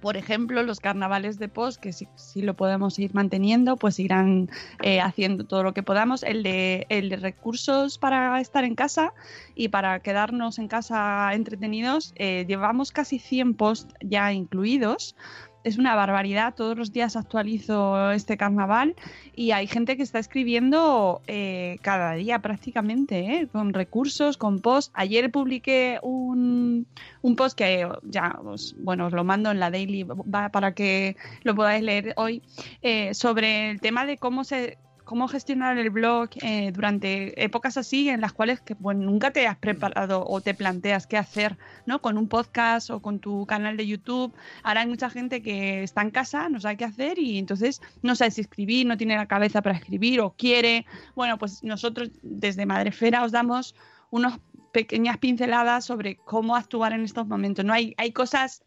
[0.00, 2.08] por ejemplo, los carnavales de post, que si,
[2.42, 4.50] lo podemos ir manteniendo, pues irán
[4.82, 6.24] eh, haciendo todo lo que podamos.
[6.24, 9.12] El de, el de recursos para estar en casa
[9.54, 15.14] y para quedarnos en casa entretenidos, eh, llevamos casi 100 posts ya incluidos.
[15.64, 18.94] Es una barbaridad, todos los días actualizo este carnaval
[19.34, 23.48] y hay gente que está escribiendo eh, cada día prácticamente, ¿eh?
[23.50, 24.92] con recursos, con posts.
[24.94, 26.86] Ayer publiqué un,
[27.22, 31.54] un post que ya os, bueno, os lo mando en la daily para que lo
[31.54, 32.42] podáis leer hoy,
[32.82, 38.08] eh, sobre el tema de cómo se cómo gestionar el blog eh, durante épocas así
[38.08, 42.00] en las cuales que, bueno, nunca te has preparado o te planteas qué hacer, ¿no?
[42.00, 44.34] Con un podcast o con tu canal de YouTube.
[44.62, 48.16] Ahora hay mucha gente que está en casa, no sabe qué hacer y entonces no
[48.16, 50.86] sabe si escribir, no tiene la cabeza para escribir o quiere.
[51.14, 53.74] Bueno, pues nosotros desde Madrefera os damos
[54.10, 54.38] unas
[54.72, 57.64] pequeñas pinceladas sobre cómo actuar en estos momentos.
[57.64, 58.64] No hay, hay cosas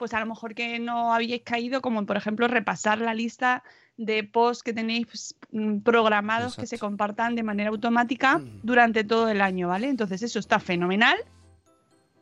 [0.00, 3.62] pues a lo mejor que no habíais caído, como por ejemplo repasar la lista
[4.00, 8.60] de posts que tenéis pues, mm, programados que se compartan de manera automática Mm.
[8.62, 9.88] durante todo el año, ¿vale?
[9.88, 11.16] Entonces eso está fenomenal,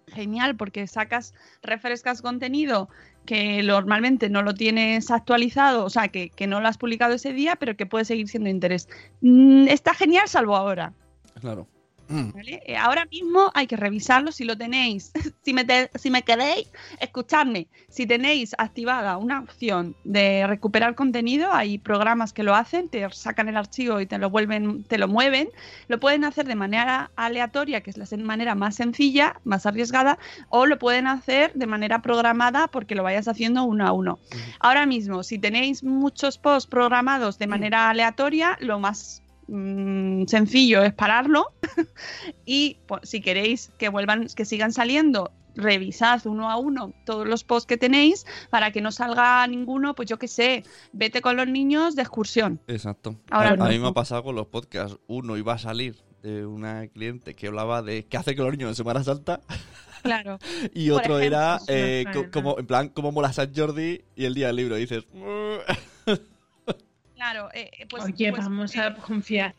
[0.08, 2.88] genial, porque sacas, refrescas contenido
[3.26, 7.32] que normalmente no lo tienes actualizado, o sea, que, que no lo has publicado ese
[7.32, 8.88] día, pero que puede seguir siendo de interés.
[9.20, 10.92] Mm, está genial, salvo ahora.
[11.40, 11.68] Claro.
[12.08, 12.30] Mm.
[12.32, 12.62] ¿vale?
[12.66, 15.12] Eh, Ahora mismo hay que revisarlo si lo tenéis.
[15.44, 17.68] si, me te- si me queréis, escuchadme.
[17.88, 23.48] Si tenéis activada una opción de recuperar contenido, hay programas que lo hacen, te sacan
[23.48, 25.48] el archivo y te lo vuelven, te lo mueven.
[25.88, 30.18] Lo pueden hacer de manera aleatoria, que es la manera más sencilla, más arriesgada,
[30.48, 34.18] o lo pueden hacer de manera programada porque lo vayas haciendo uno a uno.
[34.60, 40.92] Ahora mismo, si tenéis muchos posts programados de manera aleatoria, lo más mm, sencillo es
[40.94, 41.52] pararlo
[42.46, 47.42] y pues, si queréis que vuelvan, que sigan saliendo revisad uno a uno todos los
[47.44, 51.48] posts que tenéis para que no salga ninguno, pues yo qué sé, vete con los
[51.48, 52.60] niños de excursión.
[52.68, 53.16] Exacto.
[53.30, 54.98] Ahora a, mí me ha pasado con los podcasts.
[55.08, 58.70] Uno iba a salir de una cliente que hablaba de qué hace que los niños
[58.70, 59.40] en Semana Santa
[60.02, 60.38] Claro.
[60.74, 62.30] y Por otro era eh, no, co- no.
[62.30, 65.04] como en plan cómo mola San Jordi y el día del libro y dices.
[67.30, 69.54] Claro, eh, eh, pues, Oye, pues, vamos eh, a confiar.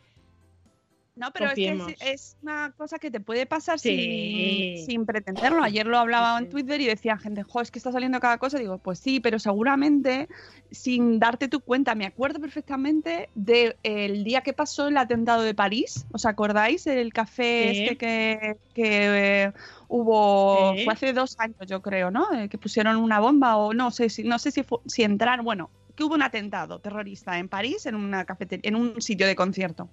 [1.16, 4.78] No, pero es que es, es una cosa que te puede pasar Sí.
[4.78, 5.62] sin, sin pretenderlo.
[5.62, 6.50] Ayer lo hablaba Sí, en.
[6.50, 8.58] Twitter y decía gente, jo, es que está saliendo cada cosa.
[8.58, 10.30] Digo, pues sí, pero seguramente
[10.72, 11.94] sin darte tu cuenta.
[11.94, 16.06] Me acuerdo perfectamente del día que pasó el atentado de París.
[16.14, 16.88] ¿Os acordáis?
[16.88, 17.82] El café Sí.
[17.84, 19.54] este que, que, eh,
[19.90, 22.32] hubo, fue hace dos años, yo creo, ¿no?
[22.34, 25.70] Eh, que pusieron una bomba o no sé si, no sé si, si entraron, bueno,
[26.00, 29.90] que hubo un atentado terrorista en París en una cafetería, en un sitio de concierto.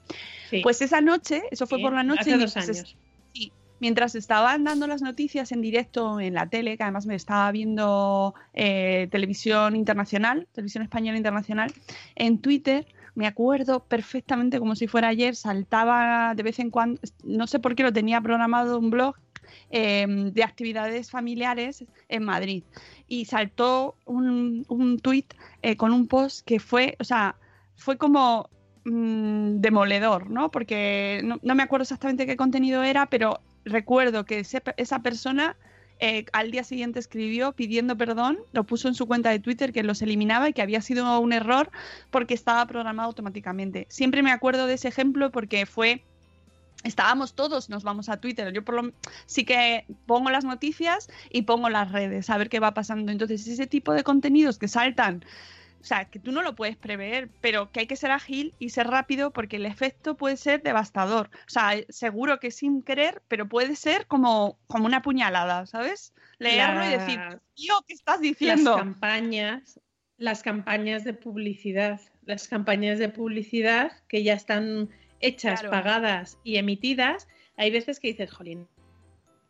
[0.48, 0.60] Sí.
[0.62, 2.32] Pues esa noche, eso fue Sí, por la noche.
[2.32, 2.96] Hace dos
[3.80, 8.34] mientras estaban dando las noticias en directo en la tele, que además me estaba viendo
[8.54, 11.72] eh, televisión internacional, televisión española internacional,
[12.14, 17.46] en Twitter, me acuerdo perfectamente como si fuera ayer, saltaba de vez en cuando, no
[17.46, 19.16] sé por qué lo tenía programado un blog
[19.70, 22.62] eh, de actividades familiares en Madrid.
[23.08, 27.36] Y saltó un, un tuit eh, con un post que fue, o sea,
[27.76, 28.48] fue como
[28.84, 30.50] mm, demoledor, ¿no?
[30.50, 34.40] Porque no, me acuerdo exactamente qué contenido era, pero recuerdo que
[34.76, 35.56] esa persona
[35.98, 39.82] eh, al día siguiente escribió pidiendo perdón, lo puso en su cuenta de Twitter que
[39.82, 41.70] los eliminaba y que había sido un error
[42.10, 43.86] porque estaba programado automáticamente.
[43.88, 46.02] Siempre me acuerdo de ese ejemplo porque fue
[46.86, 48.52] estábamos todos, nos vamos a Twitter.
[48.52, 48.92] Yo por lo
[49.26, 53.12] sí que pongo las noticias y pongo las redes a ver qué va pasando.
[53.12, 55.24] Entonces, ese tipo de contenidos que saltan,
[55.80, 58.70] o sea, que tú no lo puedes prever, pero que hay que ser ágil y
[58.70, 61.30] ser rápido porque el efecto puede ser devastador.
[61.46, 66.12] O sea, seguro que sin querer, pero puede ser como, como una puñalada, ¿sabes?
[66.38, 67.20] Leerlo y decir,
[67.54, 68.76] tío, ¿qué estás las diciendo?
[68.76, 69.80] campañas,
[70.16, 75.70] las campañas de publicidad, las campañas de publicidad que ya están hechas, Claro.
[75.70, 78.68] pagadas y emitidas, hay veces que dices, jolín,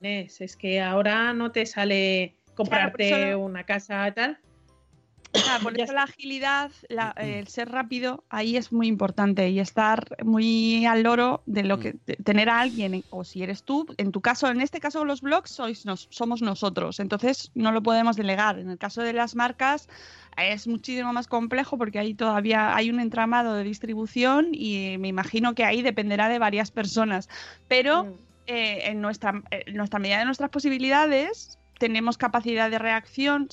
[0.00, 4.38] es, es que ahora no te sale comprarte una casa tal.
[5.62, 10.86] Por eso la agilidad, la- el ser rápido, ahí es muy importante y estar muy
[10.86, 14.20] al loro de lo que de tener a alguien, o si eres tú, en tu
[14.20, 18.58] caso, en este caso los blogs sois nos, somos nosotros, entonces no lo podemos delegar.
[18.58, 19.88] En el caso de las marcas
[20.36, 25.54] es muchísimo más complejo porque ahí todavía hay un entramado de distribución y me imagino
[25.54, 27.28] que ahí dependerá de varias personas.
[27.68, 28.08] Pero Mm.
[28.46, 33.48] eh, en, nuestra, en nuestra medida de nuestras posibilidades tenemos capacidad de reacción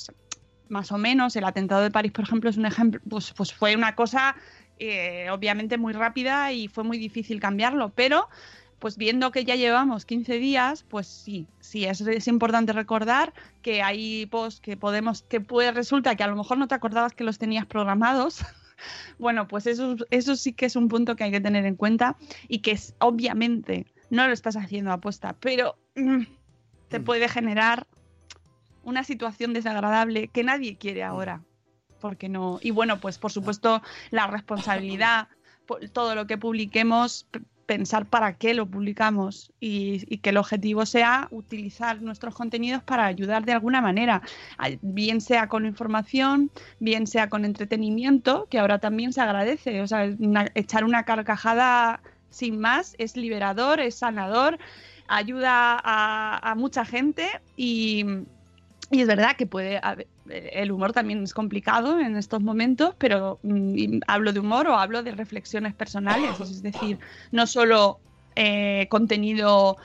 [0.69, 3.75] más o menos el atentado de París por ejemplo es un ejemplo pues, pues fue
[3.75, 4.35] una cosa
[4.79, 8.29] eh, obviamente muy rápida y fue muy difícil cambiarlo pero
[8.79, 13.81] pues viendo que ya llevamos 15 días pues sí sí es, es importante recordar que
[13.81, 17.23] hay posts que podemos que puede resulta que a lo mejor no te acordabas que
[17.23, 18.43] los tenías programados.
[19.17, 22.17] Bueno, pues eso, eso sí que es un punto que hay que tener en cuenta
[22.49, 26.23] y que es, obviamente no lo estás haciendo apuesta, pero mm,
[26.89, 27.87] te puede generar
[28.83, 31.41] una situación desagradable que nadie quiere ahora.
[31.99, 32.59] Porque no.
[32.61, 35.29] Y bueno, pues por supuesto, la responsabilidad,
[35.65, 37.27] po- todo lo que publiquemos,
[37.65, 43.05] pensar para qué lo publicamos y, y que el objetivo sea utilizar nuestros contenidos para
[43.05, 44.21] ayudar de alguna manera,
[44.81, 49.81] bien sea con información, bien sea con entretenimiento, que ahora también se agradece.
[49.81, 54.57] O sea, una- echar una carcajada sin más es liberador, es sanador,
[55.07, 58.05] ayuda a, a mucha gente y,
[58.91, 63.39] y es verdad que puede haber- el humor también es complicado en estos momentos, pero
[63.43, 66.99] mm, hablo de humor o hablo de reflexiones personales, es decir,
[67.31, 67.99] no solo
[68.35, 69.77] eh, contenido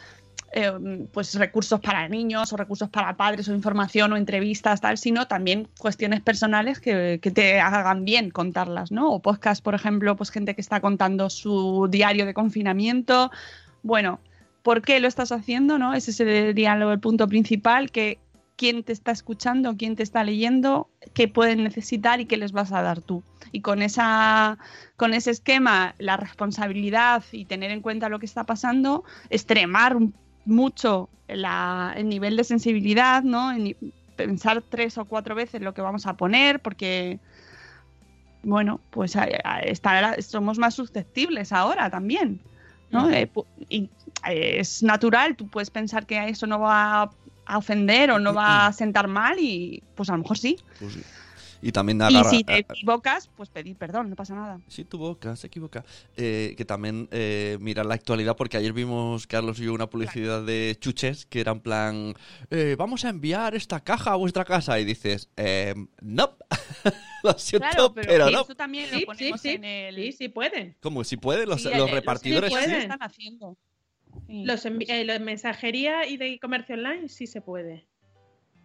[0.53, 0.73] eh,
[1.13, 5.69] pues recursos para niños o recursos para padres o información o entrevistas tal, sino también
[5.79, 9.11] cuestiones personales que, que te hagan bien contarlas, ¿no?
[9.13, 13.31] O podcast, por ejemplo, pues gente que está contando su diario de confinamiento.
[13.83, 14.21] Bueno,
[14.63, 15.79] ¿por qué lo estás haciendo?
[15.79, 15.93] ¿no?
[15.95, 18.19] Ese sería el punto principal, que
[18.59, 22.73] quién te está escuchando, quién te está leyendo, qué pueden necesitar y qué les vas
[22.73, 23.23] a dar tú.
[23.53, 24.59] Y con esa
[24.97, 29.97] con ese esquema, la responsabilidad y tener en cuenta lo que está pasando, extremar
[30.44, 33.53] mucho la- el nivel de sensibilidad, ¿no?
[33.53, 33.77] En-
[34.16, 37.21] pensar tres o cuatro veces lo que vamos a poner, porque
[38.42, 42.40] bueno, pues a- a- está- somos más susceptibles ahora también.
[42.90, 43.11] ¿no?
[43.11, 43.90] Eh, pu- y,
[44.27, 47.11] eh, es natural, tú puedes pensar que eso no va
[47.49, 50.57] a ofender o no va a sentar mal y pues a lo mejor sí.
[50.79, 51.03] Pues sí.
[51.61, 52.31] Y también Y agarra...
[52.31, 54.61] si te a- equivocas, pues pedir perdón, no pasa nada.
[54.69, 55.85] Sí, tu boca, se equivoca.
[56.17, 60.45] Eh, que también eh, mira la actualidad, porque ayer vimos, Carlos y yo, una publicidad
[60.45, 62.15] de chuches que era en plan,
[62.51, 64.79] eh, vamos a enviar esta caja a vuestra casa.
[64.79, 66.37] Y dices, eh, no,
[67.25, 68.43] lo siento, Claro, pero, pero, no.
[68.43, 69.55] eso también Sí, lo ponemos sí, sí.
[69.57, 69.95] en el...
[69.97, 70.77] Sí, sí pueden.
[70.81, 71.03] ¿Cómo?
[71.03, 72.51] Si pueden, los, Sí, los eh, repartidores.
[72.53, 72.83] sí pueden.
[72.83, 73.57] están haciendo.
[74.29, 74.45] Sí.
[74.45, 77.87] Los, eh, los mensajería y de comercio online sí se puede.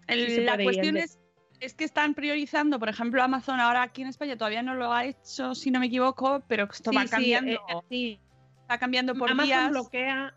[0.07, 1.19] El- sí se la puede, cuestión es,
[1.61, 5.05] es que están priorizando, por ejemplo, Amazon ahora aquí en España todavía no lo ha
[5.05, 7.57] hecho, si no me equivoco, pero esto Sí, va sí, cambiando, eh,
[7.89, 8.19] sí.
[8.69, 10.35] va cambiando por Amazon días, bloquea.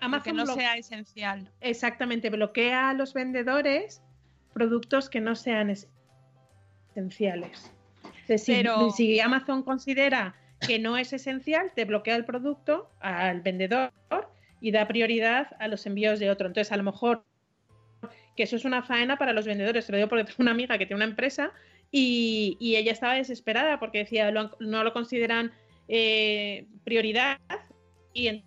[0.00, 1.50] Amazon no blo- sea esencial.
[1.60, 4.00] exactamente bloquea a los vendedores
[4.52, 5.88] productos que no sean es-
[6.90, 7.72] esenciales.
[8.46, 13.92] Pero- si, Amazon considera que no es esencial, te bloquea el producto al vendedor
[14.62, 16.46] y da prioridad a los envíos de otro.
[16.46, 17.24] Entonces, a lo mejor
[18.36, 19.84] que eso es una faena para los vendedores.
[19.84, 21.52] Te lo digo porque tengo una amiga que tiene una empresa
[21.90, 25.52] y, y ella estaba desesperada porque decía "Lo han- no lo consideran
[25.88, 27.38] eh, prioridad
[28.14, 28.44] y en-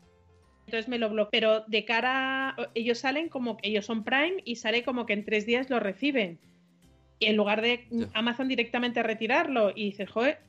[0.65, 1.29] entonces me lo bloqueo.
[1.31, 5.23] Pero de cara, ellos salen como que ellos son Prime y sale como que en
[5.25, 6.39] tres días lo reciben.
[7.19, 7.87] Y en lugar de.
[8.13, 10.39] Amazon directamente retirarlo y dices, joder,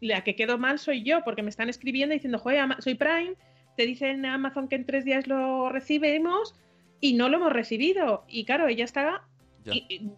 [0.00, 3.34] la que quedo mal soy yo porque me están escribiendo diciendo, joder, soy Prime,
[3.76, 6.54] te dicen Amazon que en tres días lo recibimos
[7.00, 8.24] y no lo hemos recibido.
[8.28, 9.22] Y claro, ella está
[9.64, 9.74] Ya.
[9.74, 10.10] y- y-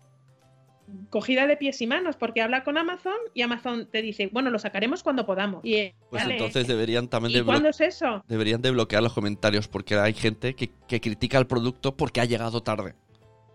[1.08, 4.58] cogida de pies y manos porque habla con Amazon y Amazon te dice, bueno, lo
[4.58, 5.64] sacaremos cuando podamos.
[5.64, 8.22] Y, Pues entonces deberían también ¿y cuándo es eso?
[8.28, 12.26] deberían de bloquear los comentarios porque hay gente que, que critica el producto porque ha
[12.26, 12.94] llegado tarde.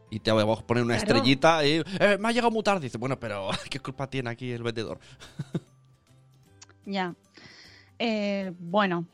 [0.09, 1.17] Y te voy a poner una Claro.
[1.17, 2.81] estrellita y "Eh, me ha llegado muy tarde.
[2.81, 4.97] Dice, bueno, pero ¿qué culpa tiene aquí el vendedor?
[6.85, 7.13] Ya.
[7.99, 9.05] Eh, bueno,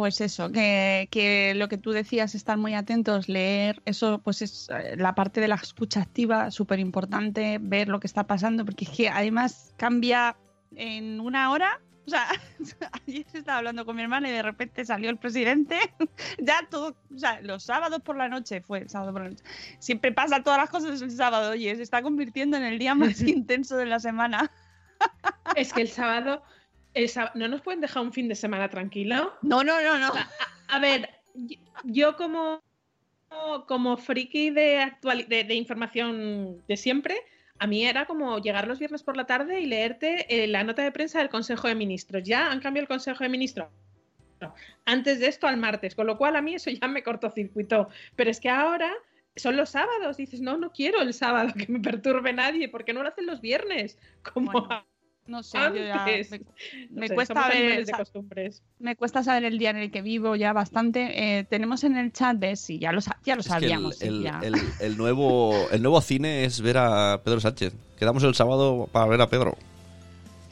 [0.00, 4.70] pues eso, que, que lo que tú decías, estar muy atentos, leer, eso pues es
[4.70, 8.86] eh, la parte de la escucha activa, súper importante, ver lo que está pasando, porque
[8.86, 10.38] es que además cambia
[10.74, 11.82] en una hora.
[12.06, 12.28] O sea,
[13.06, 15.78] ayer estaba hablando con mi hermana y de repente salió el presidente.
[16.38, 19.44] ya todo, o sea, los sábados por la noche fue el sábado por la noche.
[19.80, 23.20] Siempre pasa todas las cosas el sábado, oye, se está convirtiendo en el día más
[23.20, 24.50] intenso de la semana.
[25.56, 26.42] Es que el sábado,
[27.34, 29.34] ¿no nos pueden dejar un fin de semana tranquilo?
[29.42, 30.12] No, no, no, no.
[30.68, 31.10] A ver,
[31.84, 32.62] yo como,
[33.66, 34.92] como friki de,
[35.28, 37.16] de, de información de siempre,
[37.60, 40.82] a mí era como llegar los viernes por la tarde y leerte eh, la nota
[40.82, 42.22] de prensa del Consejo de Ministros.
[42.24, 43.68] Ya han cambiado el Consejo de Ministros.
[44.86, 47.88] Antes de esto al martes, con lo cual a mí eso ya me cortocircuitó.
[48.16, 48.90] Pero es que ahora
[49.36, 50.16] son los sábados.
[50.16, 52.70] Dices, no, no quiero el sábado que me perturbe nadie.
[52.70, 53.98] ¿Por qué no lo hacen los viernes?
[54.32, 54.86] Como Bueno,
[55.26, 56.38] No sé, yo ya me,
[56.90, 58.62] No me sé, cuesta ver, de costumbres.
[58.80, 61.38] me cuesta saber el día en el que vivo ya bastante.
[61.38, 63.96] Eh, tenemos en el chat, ves, sí, ya lo, ya lo Es que el, sabíamos.
[63.98, 64.40] sí, el- ya.
[64.42, 67.74] el- el nuevo, el nuevo cine es ver a Pedro Sánchez.
[67.98, 69.56] Quedamos el sábado para ver a Pedro.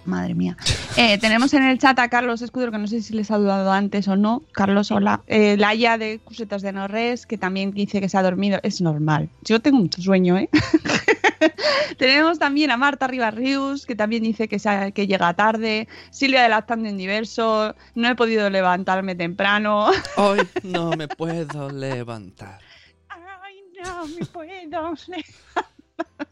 [0.05, 0.57] Madre mía.
[0.97, 3.73] Eh, tenemos en el chat a Carlos Escudero, que no sé si les ha saludado
[3.73, 4.43] antes o no.
[4.53, 5.23] Carlos, hola.
[5.27, 8.59] Eh, Laia de Cusetas de Norres, que también dice que se ha dormido.
[8.63, 9.29] Es normal.
[9.43, 10.49] Yo tengo mucho sueño, ¿eh?
[11.99, 15.89] tenemos también a Marta Ribarrius, que también dice que, se que llega tarde.
[16.11, 17.75] Silvia de Lactando en Diverso.
[17.95, 19.91] No he podido levantarme temprano.
[20.17, 22.61] Hoy no me puedo levantar.
[23.09, 24.49] Ay, no me puedo.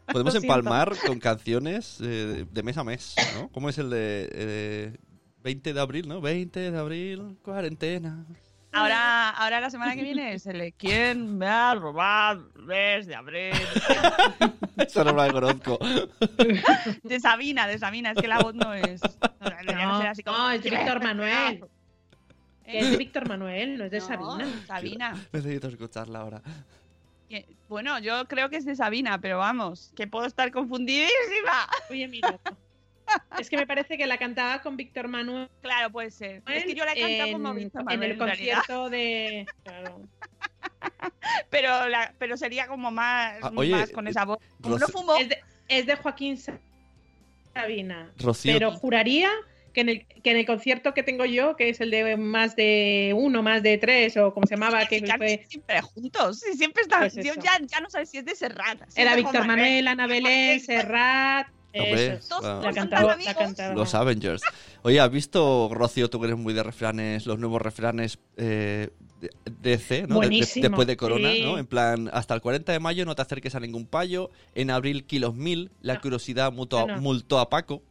[0.05, 0.53] Podemos Lo siento.
[0.53, 3.49] empalmar con canciones eh, de mes a mes, ¿no?
[3.49, 4.97] ¿Cómo es el de eh,
[5.43, 6.21] 20 de abril, no?
[6.21, 8.25] 20 de abril, cuarentena.
[8.77, 13.07] Ahora, ahora la semana que viene es el de ¿Quién me ha robado el mes
[13.07, 13.53] de abril?
[14.77, 15.79] Esa no la conozco.
[17.03, 19.01] De Sabina, de Sabina, es que la voz no es.
[19.01, 21.65] No, No, ser así como- no, es de Víctor Manuel.
[22.65, 22.97] Es de.
[22.97, 24.45] Víctor Manuel, no es de No, Sabina.
[24.67, 25.27] Sabina.
[25.31, 26.41] Necesito escucharla ahora.
[27.69, 31.67] Bueno, yo creo que es de Sabina, pero vamos, que puedo estar confundidísima.
[31.89, 32.39] Oye, mira.
[33.39, 35.49] Es que me parece que la cantaba con Víctor Manuel.
[35.61, 36.41] Claro, puede ser.
[36.47, 38.55] Es que yo la he cantado como en- Víctor En Manuel, el en realidad.
[38.57, 39.45] concierto de.
[39.63, 40.01] Claro.
[41.49, 44.37] Pero, la- pero sería como más, Ah, oye, más con eh, esa voz.
[44.61, 45.15] Como no Roce- fumo.
[45.17, 46.37] Es, de, es de Joaquín
[47.53, 48.11] Sabina.
[48.17, 49.29] Rocío, Pero juraría
[49.73, 52.55] que en, el, que en el concierto que tengo yo, que es el de más
[52.55, 55.45] de uno, más de tres, o como se llamaba, que fue.
[55.47, 56.39] siempre juntos.
[56.39, 56.99] Sí, siempre están.
[57.01, 58.79] Pues ya, ya no sabes si es de Serrat.
[58.95, 61.47] Era Víctor Juan Manuel, Ana Belén, Serrat.
[61.73, 63.33] Todos ah, La son cantaba, tan la amigos.
[63.35, 63.75] cantaba.
[63.75, 64.41] los Avengers.
[64.83, 68.89] Oye, ¿has visto, Rocío, tú que eres muy de refranes, los nuevos refranes eh,
[69.21, 70.07] de DC, ¿no?
[70.07, 71.43] De- de- Buenísimo, después de Corona, sí.
[71.43, 71.57] ¿no?
[71.57, 74.29] En plan, hasta el 40 de mayo no te acerques a ningún payo.
[74.55, 75.71] En abril, kilos mil.
[75.81, 76.01] La No.
[76.01, 77.01] curiosidad multó, No, no.
[77.01, 77.81] multó a Paco.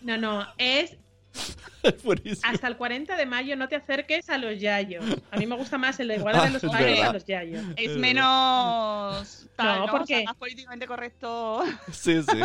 [0.00, 0.96] No, no, es.
[2.44, 5.04] Hasta el 40 de mayo no te acerques a los yayos.
[5.30, 7.24] A mí me gusta más el de igualdad Ah, de los es padres a los
[7.24, 7.64] yayos.
[7.76, 9.46] Es menos.
[9.56, 9.92] tal, No, ¿no?
[9.92, 10.24] ¿por O sea, qué?
[10.24, 11.64] más políticamente correcto.
[11.92, 12.38] Sí, sí.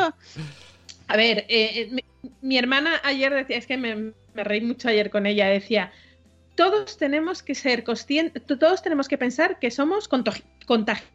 [1.08, 2.04] A ver, eh, eh, mi,
[2.42, 3.96] mi hermana ayer decía, es que me,
[4.34, 5.92] me reí mucho ayer con ella, decía,
[6.56, 11.14] todos tenemos que ser conscientes, todos tenemos que pensar que somos contagi- contagiados.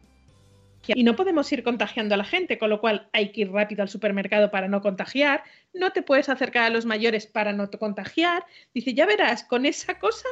[0.87, 3.81] Y no podemos ir contagiando a la gente, con lo cual hay que ir rápido
[3.83, 8.43] al supermercado para no contagiar, no te puedes acercar a los mayores para no contagiar.
[8.73, 10.27] Dice, ya verás, con esa cosa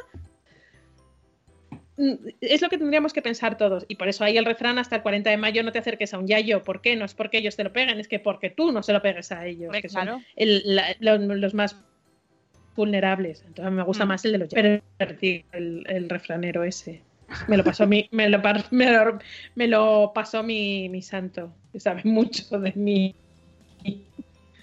[1.98, 3.86] mm, es lo que tendríamos que pensar todos.
[3.88, 6.20] Y por eso hay el refrán hasta el 40 de mayo no te acerques a
[6.20, 6.64] un yayo.
[6.64, 6.96] ¿Por qué?
[6.96, 9.32] No es porque ellos te lo peguen, es que porque tú no se lo pegues
[9.32, 9.72] a ellos.
[9.82, 10.22] Que son claro.
[10.36, 11.78] el- la- los, los más
[12.76, 13.44] vulnerables.
[13.48, 14.08] Entonces me gusta Mm.
[14.08, 17.04] más el de los Pero perdí el, el refranero ese.
[17.48, 19.20] Me lo pasó mi, me lo, me lo,
[19.56, 23.16] me lo pasó mi, mi santo, que sabe mucho de mí.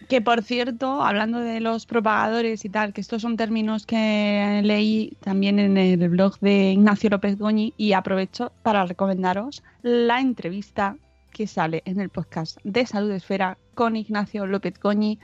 [0.08, 5.12] Que por cierto, hablando de los propagadores y tal, que estos son términos que leí
[5.20, 10.96] también en el blog de Ignacio López Goñi y aprovecho para recomendaros la entrevista
[11.30, 15.18] que sale en el podcast de Salud Esfera con Ignacio López Goñi,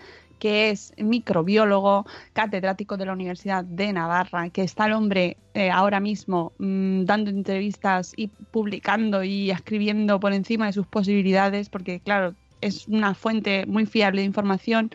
[0.45, 6.01] que es microbiólogo, catedrático de la Universidad de Navarra, que está el hombre eh, ahora
[6.01, 12.35] mismo mm, dando entrevistas y publicando y escribiendo por encima de sus posibilidades, porque claro,
[12.61, 14.91] es una fuente muy fiable de información.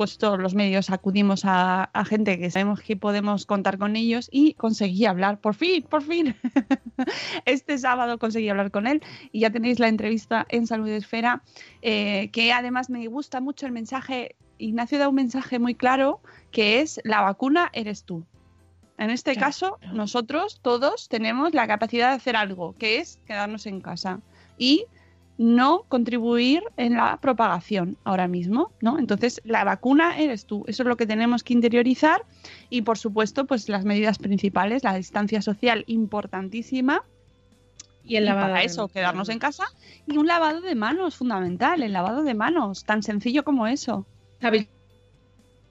[0.00, 4.30] Pues todos los medios acudimos a, a gente que sabemos que podemos contar con ellos
[4.32, 6.34] y conseguí hablar, por fin, por fin.
[7.44, 11.42] este sábado conseguí hablar con él y ya tenéis la entrevista en Salud Esfera,
[11.82, 14.36] eh, que además me gusta mucho el mensaje.
[14.56, 18.24] Ignacio da un mensaje muy claro que es la vacuna eres tú.
[18.96, 19.46] En este Claro.
[19.48, 24.20] caso, nosotros todos tenemos la capacidad de hacer algo, que es quedarnos en casa
[24.56, 24.86] y
[25.40, 28.98] no contribuir en la propagación ahora mismo, ¿no?
[28.98, 32.26] Entonces, la vacuna eres tú, eso es lo que tenemos que interiorizar
[32.68, 37.04] y, por supuesto, pues las medidas principales, la distancia social importantísima
[38.04, 38.48] Y el y lavado.
[38.48, 39.64] para de eso quedarnos en casa
[40.06, 44.06] y un lavado de manos fundamental, el lavado de manos, tan sencillo como eso.
[44.42, 44.68] ¿Sabéis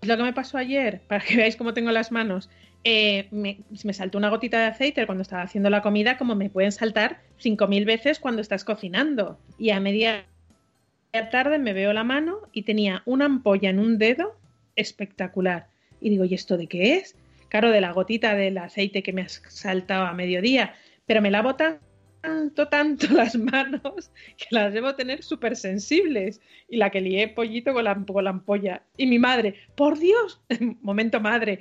[0.02, 1.02] lo que me pasó ayer?
[1.08, 2.50] Para que veáis cómo tengo las manos.
[2.86, 3.58] Eh, me,
[3.94, 7.86] saltó una gotita de aceite cuando estaba haciendo la comida, como me pueden saltar 5.000
[7.86, 9.38] veces cuando estás cocinando.
[9.58, 10.26] Y a media
[11.32, 14.38] tarde me veo la mano y tenía una ampolla en un dedo
[14.76, 15.68] espectacular.
[16.00, 17.16] Y digo, ¿y esto de qué es?
[17.50, 20.76] Claro, de la gotita del aceite que me has saltado a mediodía.
[21.06, 26.40] Pero me lavo tanto, tanto las manos que las debo tener súper sensibles.
[26.70, 28.84] Y la que lié pollito con la, con la ampolla.
[28.96, 30.42] Y mi madre, por Dios,
[30.82, 31.60] momento madre,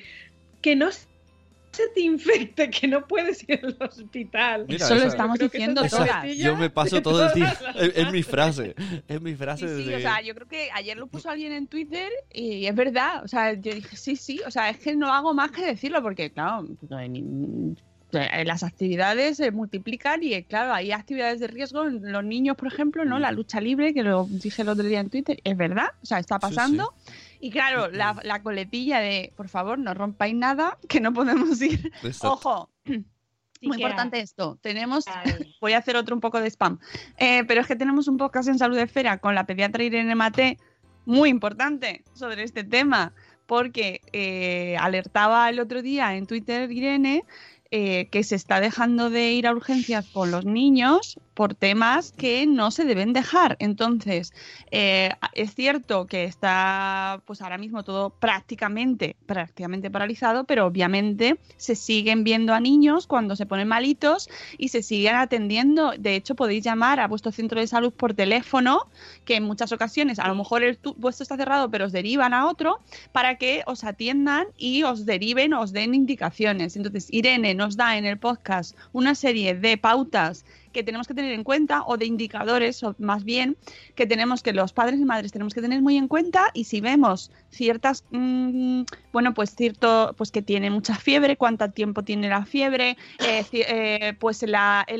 [0.68, 4.66] que no se te infecte, que no puedes ir al hospital.
[4.68, 6.36] Mira, eso lo estamos diciendo es todas.
[6.36, 7.56] Yo me paso todo el día.
[7.94, 8.74] Es, mi frase.
[9.06, 12.10] Es mi frase sí, o sea, yo creo que ayer lo puso alguien en Twitter
[12.32, 15.32] y es verdad, o sea, yo dije, sí, sí, o sea, es que no hago
[15.32, 17.76] más que decirlo porque, claro, no hay ni-
[18.12, 22.68] eh, las actividades se multiplican y, eh, claro, hay actividades de riesgo los niños, por
[22.68, 23.18] ejemplo, ¿no?
[23.18, 26.18] La lucha libre, que lo dije el otro día en Twitter, es verdad, o sea,
[26.18, 26.94] está Sí, pasando.
[27.40, 31.92] Y claro, la, la coletilla de, por favor, no rompáis nada, que no podemos ir.
[32.02, 32.32] Exacto.
[32.32, 32.70] Ojo,
[33.60, 35.04] Sí muy importante esto, tenemos
[35.60, 36.78] voy a hacer otro un poco de spam.
[37.16, 40.58] Eh, pero es que tenemos un podcast en Salud Esfera con la pediatra Irene Mate,
[41.06, 43.12] muy importante sobre este tema,
[43.46, 47.24] porque eh, alertaba el otro día en Twitter Irene
[47.70, 52.48] eh, que se está dejando de ir a urgencias con los niños por temas que
[52.48, 53.56] no se deben dejar.
[53.60, 54.32] Entonces,
[54.72, 61.76] eh, es cierto que está pues ahora mismo todo prácticamente, prácticamente paralizado, pero obviamente se
[61.76, 64.28] siguen viendo a niños cuando se ponen malitos
[64.58, 65.92] y se siguen atendiendo.
[65.96, 68.88] De hecho, podéis llamar a vuestro centro de salud por teléfono,
[69.24, 72.48] que en muchas ocasiones a lo mejor el vuestro está cerrado, pero os derivan a
[72.48, 72.80] otro
[73.12, 76.74] para que os atiendan y os deriven, os den indicaciones.
[76.74, 81.32] Entonces, Irene nos da en el podcast una serie de pautas que tenemos que tener
[81.32, 83.56] en cuenta o de indicadores, o más bien,
[83.94, 86.80] que tenemos que los padres y madres tenemos que tener muy en cuenta y si
[86.80, 92.44] vemos ciertas, mm, bueno, pues cierto, pues que tiene mucha fiebre, cuánto tiempo tiene la
[92.44, 94.54] fiebre, eh, eh, pues el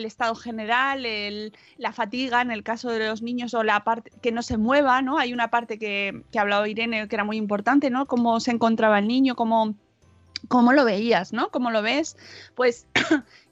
[0.05, 1.07] estado general,
[1.77, 5.03] la fatiga en el caso de los niños o la parte que no se mueva,
[5.03, 5.19] ¿no?
[5.19, 8.07] Hay una parte que, que ha hablado Irene que era muy importante, ¿no?
[8.07, 9.75] Cómo se encontraba el niño, cómo
[10.47, 11.51] cómo lo veías, ¿no?
[11.51, 12.17] ¿Cómo lo ves?
[12.55, 12.87] Pues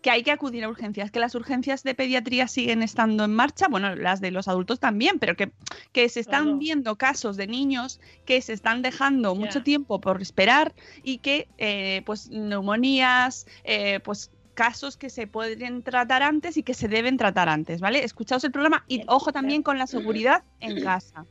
[0.07, 3.67] que hay que acudir a urgencias, que las urgencias de pediatría siguen estando en marcha,
[3.69, 5.51] bueno, las de los adultos también, pero que,
[5.91, 6.59] que se están Claro.
[6.59, 12.03] viendo casos de niños que se están dejando mucho tiempo por esperar y que, eh,
[12.07, 17.49] pues, neumonías, eh, pues casos que se pueden tratar antes y que se deben tratar
[17.49, 18.05] antes, ¿vale?
[18.05, 21.27] Escuchaos el programa y ojo también con la seguridad en casa,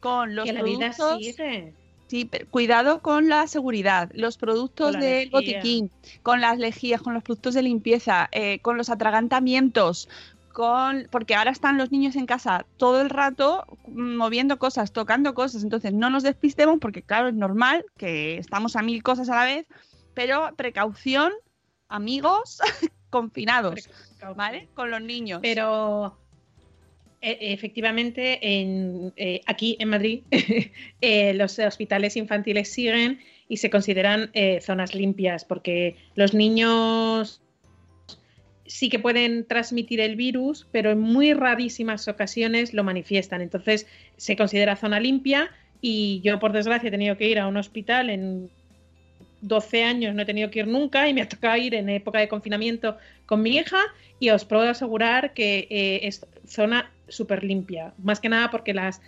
[0.00, 1.74] con los que la vida productos sigue.
[2.14, 5.90] Sí, pero cuidado con la seguridad, los productos del botiquín,
[6.22, 10.08] con las lejías, con los productos de limpieza, eh, con los atragantamientos,
[10.52, 15.34] con porque ahora están los niños en casa todo el rato mm, moviendo cosas, tocando
[15.34, 19.34] cosas, entonces no nos despistemos porque claro, es normal que estamos a mil cosas a
[19.34, 19.66] la vez,
[20.14, 21.32] pero precaución,
[21.88, 22.60] amigos,
[23.10, 23.90] confinados,
[24.36, 24.68] ¿vale?
[24.74, 25.40] Con los niños.
[25.42, 26.16] Pero
[27.24, 30.20] efectivamente, en, eh, aquí en Madrid,
[31.00, 37.40] eh, los hospitales infantiles siguen y se consideran eh, zonas limpias porque los niños
[38.66, 43.40] sí que pueden transmitir el virus, pero en muy rarísimas ocasiones lo manifiestan.
[43.40, 45.50] Entonces se considera zona limpia
[45.80, 48.50] y yo, por desgracia, he tenido que ir a un hospital en
[49.42, 52.18] 12 años, no he tenido que ir nunca y me ha tocado ir en época
[52.18, 52.96] de confinamiento
[53.26, 53.80] con mi hija
[54.18, 55.68] y os puedo asegurar que
[56.02, 57.94] es zona súper limpia.
[58.02, 59.00] Más que nada porque las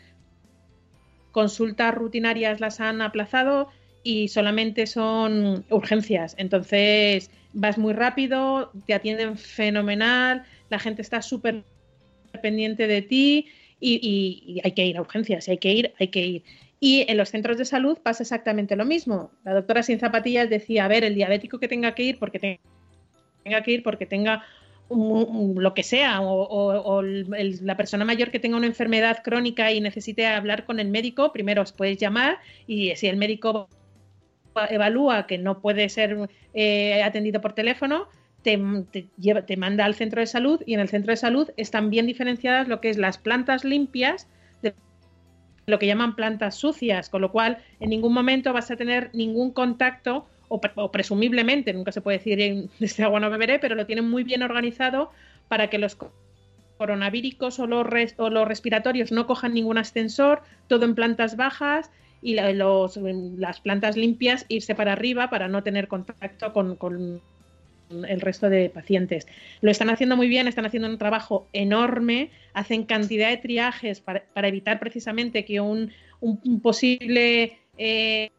[1.33, 3.69] consultas rutinarias las han aplazado
[4.03, 6.35] y solamente son urgencias.
[6.39, 11.65] Entonces vas muy rápido, te atienden fenomenal, la gente está súper
[12.43, 13.49] pendiente de ti
[13.81, 14.01] y,
[14.57, 16.45] y- hay que ir a urgencias, hay que ir, hay que ir.
[16.81, 19.31] Y en los centros de salud pasa exactamente lo mismo.
[19.45, 22.61] La doctora sin zapatillas decía, a ver, el diabético que tenga que ir porque te-
[23.45, 24.45] tenga que ir porque tenga
[24.89, 30.27] lo que sea, o, el- la persona mayor que tenga una enfermedad crónica y necesite
[30.27, 33.69] hablar con el médico, primero os podéis llamar y si el médico
[34.71, 38.09] evalúa que no puede ser eh, atendido por teléfono,
[38.43, 38.59] te,
[38.93, 41.91] te lleva- te manda al centro de salud y en el centro de salud están
[41.91, 44.29] bien diferenciadas lo que es las plantas limpias
[44.63, 44.73] de
[45.67, 49.51] lo que llaman plantas sucias, con lo cual en ningún momento vas a tener ningún
[49.51, 53.75] contacto o, pre- o presumiblemente, nunca se puede decir en, este agua no beberé, pero
[53.75, 55.11] lo tienen muy bien organizado
[55.49, 56.13] para que los co-
[56.77, 61.91] coronavíricos o los, res- o los respiratorios no cojan ningún ascensor, todo en plantas bajas
[62.23, 62.97] y los,
[63.39, 67.21] las plantas limpias irse para arriba para no tener contacto con, con
[67.89, 69.27] el resto de pacientes.
[69.61, 74.25] Lo están haciendo muy bien, están haciendo un trabajo enorme, hacen cantidad de triajes para,
[74.35, 78.31] para evitar precisamente que un, un- un posible eh,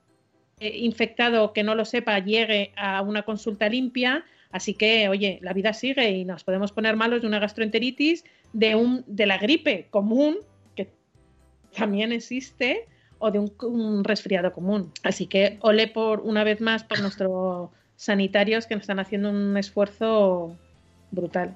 [0.59, 4.25] eh, infectado que no lo sepa llegue a una consulta limpia.
[4.49, 8.75] Así que, oye, la vida sigue y nos podemos poner malos de una gastroenteritis, de,
[8.75, 10.37] un, de la gripe común,
[10.75, 10.89] que
[11.75, 12.87] también existe,
[13.19, 14.91] o de un, un resfriado común.
[15.03, 19.57] Así que ole por una vez más por nuestros sanitarios que nos están haciendo un
[19.57, 20.55] esfuerzo
[21.11, 21.55] brutal.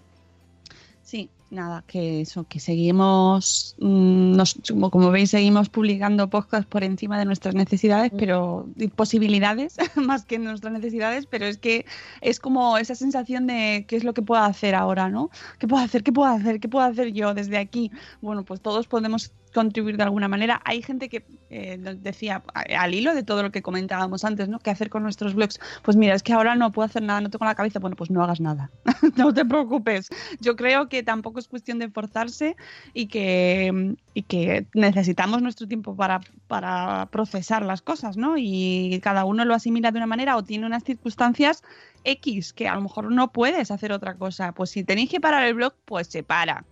[1.01, 6.83] Sí, nada, que eso, que seguimos, mm, nos- como, como veis, seguimos publicando podcasts por
[6.83, 8.17] encima de nuestras necesidades, Mm.
[8.17, 11.85] pero posibilidades más que nuestras necesidades, pero es que
[12.21, 15.29] es como esa sensación de qué es lo que puedo hacer ahora, ¿no?
[15.59, 16.03] ¿Qué puedo hacer?
[16.03, 16.59] ¿Qué puedo hacer?
[16.59, 17.91] ¿Qué puedo hacer yo desde aquí?
[18.21, 20.61] Bueno, pues todos podemos contribuir de alguna manera.
[20.65, 24.59] Hay gente que eh, decía, al hilo de todo lo que comentábamos antes, ¿no?
[24.59, 25.59] ¿Qué hacer con nuestros blogs?
[25.83, 27.79] Pues mira, es que ahora no puedo hacer nada, no tengo la cabeza.
[27.79, 28.71] Bueno, pues no hagas nada.
[29.17, 30.09] no te preocupes.
[30.39, 32.55] Yo creo que tampoco es cuestión de forzarse
[32.93, 38.35] y que, y que necesitamos nuestro tiempo para, para procesar las cosas, ¿no?
[38.37, 41.63] Y cada uno lo asimila de una manera o tiene unas circunstancias
[42.03, 44.53] X que a lo mejor no puedes hacer otra cosa.
[44.53, 46.65] Pues si tenéis que parar el blog, pues se para.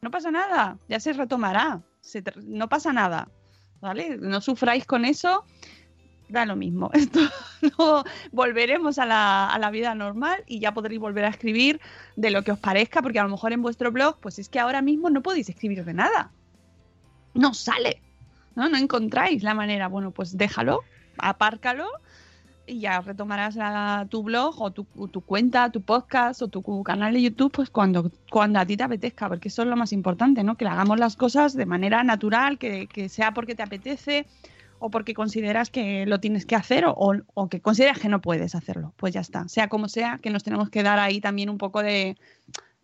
[0.00, 1.80] No pasa nada, ya se retomará.
[2.36, 3.28] No pasa nada,
[3.80, 4.16] ¿vale?
[4.18, 5.44] No sufráis con eso.
[6.28, 6.90] Da lo mismo.
[6.94, 7.20] Esto
[7.60, 11.80] luego volveremos a la, a la vida normal y ya podréis volver a escribir
[12.16, 14.58] de lo que os parezca, porque a lo mejor en vuestro blog, pues es que
[14.58, 16.30] ahora mismo no podéis escribir de nada.
[17.34, 18.02] No sale.
[18.54, 18.68] ¿no?
[18.68, 19.88] No encontráis la manera.
[19.88, 20.84] Bueno, pues déjalo,
[21.18, 21.88] apárcalo
[22.66, 27.12] y ya retomarás la- tu blog o tu, tu cuenta, tu podcast o tu canal
[27.14, 30.42] de YouTube, pues cuando, cuando a ti te apetezca, porque eso es lo más importante,
[30.44, 30.56] ¿no?
[30.56, 34.26] Que hagamos las cosas de manera natural, que, que sea porque te apetece
[34.78, 38.20] o porque consideras que lo tienes que hacer o, o- o que consideras que no
[38.20, 38.92] puedes hacerlo.
[38.96, 41.82] Pues ya está, sea como sea, que nos tenemos que dar ahí también un poco
[41.82, 42.16] de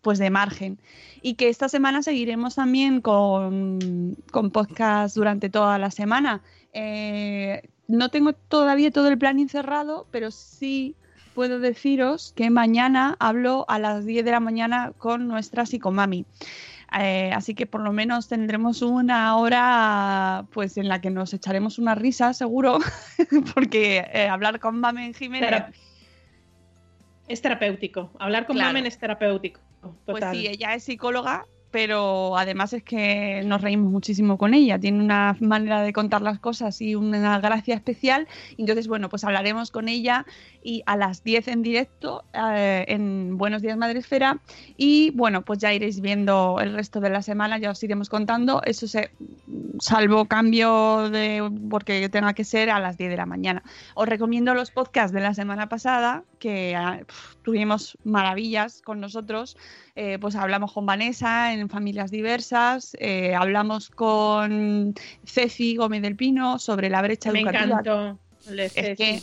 [0.01, 0.79] pues de margen.
[1.21, 6.41] Y que esta semana seguiremos también con, con podcast durante toda la semana.
[6.71, 10.95] Eh, no tengo todavía todo el plan encerrado, pero sí
[11.33, 16.25] puedo deciros que mañana hablo a las 10 de la mañana con nuestra psicomami.
[16.99, 21.79] Eh, así que por lo menos tendremos una hora pues en la que nos echaremos
[21.79, 22.79] una risa seguro,
[23.55, 25.65] porque eh, hablar con Mamen Jiménez
[27.27, 28.11] Es terapéutico.
[28.19, 28.69] Hablar con Claro.
[28.69, 29.61] Mamen es terapéutico.
[30.05, 34.79] Pues sí, ella es psicóloga pero además es que nos reímos muchísimo con ella.
[34.79, 38.27] Tiene una manera de contar las cosas y una gracia especial.
[38.57, 40.25] Entonces, bueno, pues hablaremos con ella
[40.63, 44.39] y a las 10 en directo eh, en Buenos Días Madresfera.
[44.77, 48.61] Y bueno, pues ya iréis viendo el resto de la semana, ya os iremos contando.
[48.63, 49.11] Eso se,
[49.79, 53.63] salvo cambio de porque tenga que ser a las 10 de la mañana.
[53.95, 57.01] Os recomiendo los podcasts de la semana pasada, que ah,
[57.43, 59.57] tuvimos maravillas con nosotros.
[59.95, 66.57] Eh, pues hablamos con Vanessa en Familias Diversas, eh, hablamos con Ceci Gómez del Pino
[66.57, 67.65] sobre la brecha Me educativa.
[67.65, 68.19] encantó.
[68.47, 69.21] el de Es que,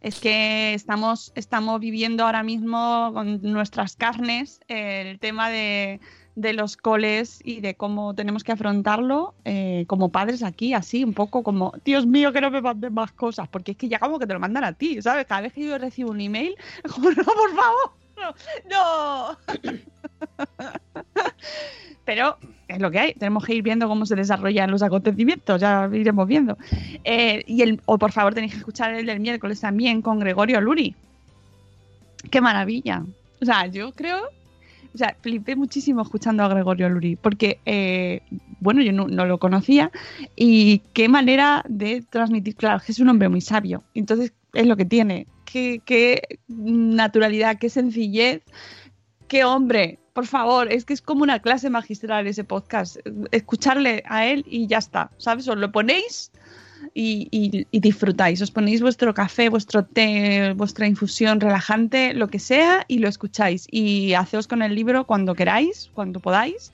[0.00, 6.00] es que estamos, estamos viviendo ahora mismo con nuestras carnes eh, el tema de,
[6.36, 11.14] de los coles y de cómo tenemos que afrontarlo eh, como padres aquí, así, un
[11.14, 14.18] poco como, Dios mío, que no me manden más cosas, porque es que ya como
[14.18, 15.26] que te lo mandan a ti, ¿sabes?
[15.26, 16.56] Cada vez que yo recibo un email,
[16.92, 17.92] como, no, por favor,
[18.70, 19.38] no.
[22.04, 22.36] Pero
[22.68, 26.26] es lo que hay, tenemos que ir viendo cómo se desarrollan los acontecimientos, ya iremos
[26.26, 26.58] viendo.
[27.04, 30.60] Eh, y el, o por favor tenéis que escuchar el del miércoles también con Gregorio
[30.60, 30.94] Luri.
[32.30, 33.04] Qué maravilla.
[33.40, 34.28] O sea, yo creo,
[34.94, 38.22] o sea, flipé muchísimo escuchando a Gregorio Luri, porque, eh,
[38.60, 39.90] bueno, yo no, lo conocía
[40.36, 44.76] y qué manera de transmitir, claro, que es un hombre muy sabio, entonces es lo
[44.76, 48.42] que tiene, qué, qué naturalidad, qué sencillez,
[49.26, 52.98] qué hombre, por favor, es que es como una clase magistral ese podcast,
[53.32, 55.48] escucharle a él y ya está, ¿sabes?
[55.48, 56.30] Os lo ponéis
[56.92, 58.42] y, y- disfrutáis.
[58.42, 63.66] Os ponéis vuestro café, vuestro té, vuestra infusión relajante, lo que sea, y lo escucháis.
[63.70, 66.72] Y haceos con el libro cuando queráis, cuando podáis.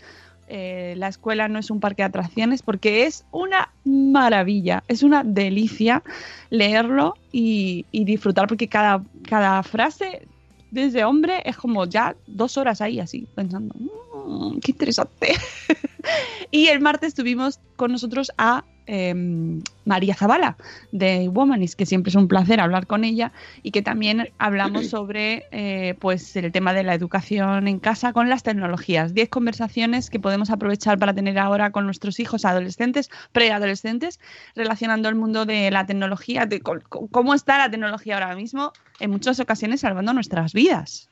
[0.53, 5.23] Eh, la escuela no es un parque de atracciones porque es una maravilla, es una
[5.23, 6.03] delicia
[6.51, 10.27] leerlo y, disfrutar porque cada, cada frase
[10.73, 15.35] desde hombre es como ya dos horas ahí así pensando, "Mm, qué interesante.
[16.51, 20.57] y el martes tuvimos con nosotros a em, María Zavala
[20.91, 23.31] de Womanis, que siempre es un placer hablar con ella
[23.63, 28.29] y que también hablamos sobre eh, pues el tema de la educación en casa con
[28.29, 29.15] las tecnologías.
[29.15, 34.19] Diez conversaciones que podemos aprovechar para tener ahora con nuestros hijos adolescentes, preadolescentes,
[34.57, 39.39] relacionando el mundo de la tecnología, de cómo está la tecnología ahora mismo, en muchas
[39.39, 41.09] ocasiones salvando nuestras vidas.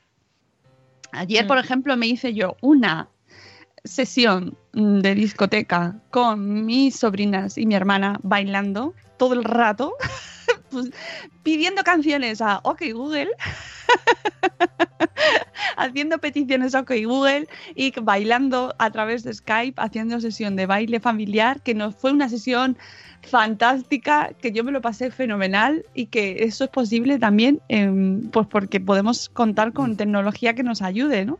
[1.11, 1.47] Ayer, Mm.
[1.47, 3.07] por ejemplo, me hice yo una
[3.83, 9.93] sesión de discoteca con mis sobrinas y mi hermana bailando todo el rato,
[10.69, 10.91] pues,
[11.43, 13.29] pidiendo canciones a OK Google,
[15.77, 20.99] haciendo peticiones a OK Google y bailando a través de Skype, haciendo sesión de baile
[20.99, 22.77] familiar, que nos fue una sesión
[23.21, 28.47] fantástica, que yo me lo pasé fenomenal y que eso es posible también, em, pues
[28.47, 31.39] porque podemos contar con tecnología que nos ayude, ¿no?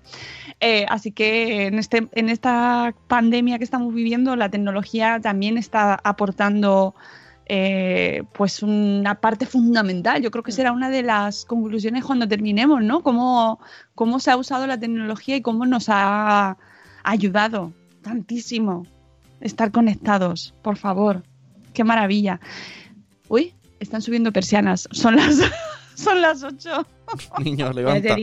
[0.60, 6.00] Eh, así que en, este, en esta pandemia que estamos viviendo, la tecnología también está
[6.04, 6.96] aportando
[7.52, 10.22] eh, pues una parte fundamental.
[10.22, 13.02] Yo creo que será una de las conclusiones cuando terminemos, ¿no?
[13.02, 13.60] Cómo,
[13.96, 16.58] cómo se ha usado la tecnología y cómo nos ha
[17.04, 17.74] ayudado
[18.04, 18.86] tantísimo
[19.42, 21.24] estar conectados, por favor.
[21.74, 22.40] Qué maravilla.
[23.30, 24.88] Uy, están subiendo persianas.
[24.92, 25.40] Son las,
[25.96, 26.86] son las 8.
[27.44, 28.16] Niños, levanta.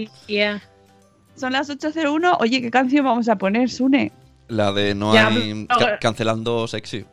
[1.34, 2.36] Son las 8.01.
[2.40, 4.12] Oye, ¿qué canción vamos a poner, Sune?
[4.48, 7.04] La de no Ya, hay ca- cancelando sexy.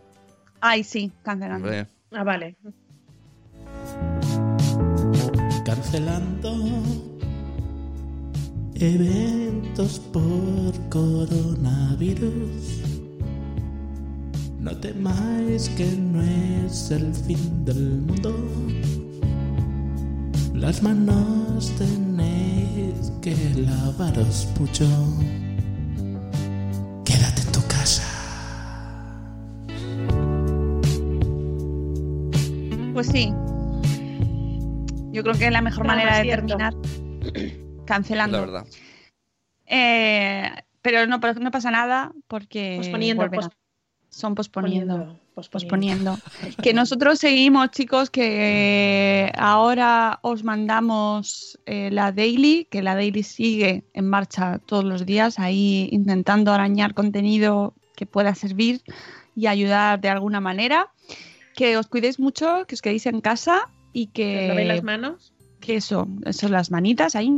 [0.61, 1.68] Ay, sí, cancelando.
[1.68, 2.55] Hombre, Ah, vale.
[5.66, 6.53] cancelando
[8.76, 12.32] eventos por coronavirus.
[14.59, 18.36] No temáis que no es el fin del mundo.
[20.53, 24.86] Las manos tenéis que lavaros mucho.
[32.94, 33.34] Pues sí.
[35.12, 36.74] Yo creo que es la mejor No, manera de terminar
[37.86, 38.38] cancelando.
[38.38, 38.68] la verdad.
[39.66, 40.50] Eh,
[40.82, 43.48] pero no, pero no pasa nada porque Posponiendo, volverá.
[43.48, 43.58] pos-
[44.10, 45.18] son posponiendo.
[45.34, 46.18] posponiendo, posponiendo.
[46.62, 53.86] Que nosotros seguimos, chicos, que ahora os mandamos eh, la daily, que la daily sigue
[53.94, 58.82] en marcha todos los días, ahí intentando arañar contenido que pueda servir
[59.36, 60.89] y ayudar de alguna manera.
[61.56, 65.34] Que os cuidéis mucho, que os quedéis en casa y que, ¿Os lavéis las manos?
[65.60, 67.30] que eso, eso las manitas ahí,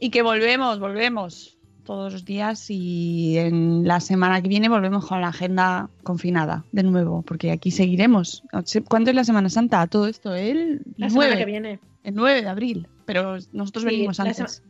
[0.00, 5.20] y que volvemos, volvemos todos los días y en la semana que viene volvemos con
[5.20, 8.42] la agenda confinada de nuevo, porque aquí seguiremos.
[8.88, 9.86] ¿Cuándo es la Semana Santa?
[9.86, 11.78] Todo esto, el La semana 9, que viene.
[12.02, 14.36] el 9 de abril, pero nosotros Sí, venimos la antes.
[14.38, 14.68] sema-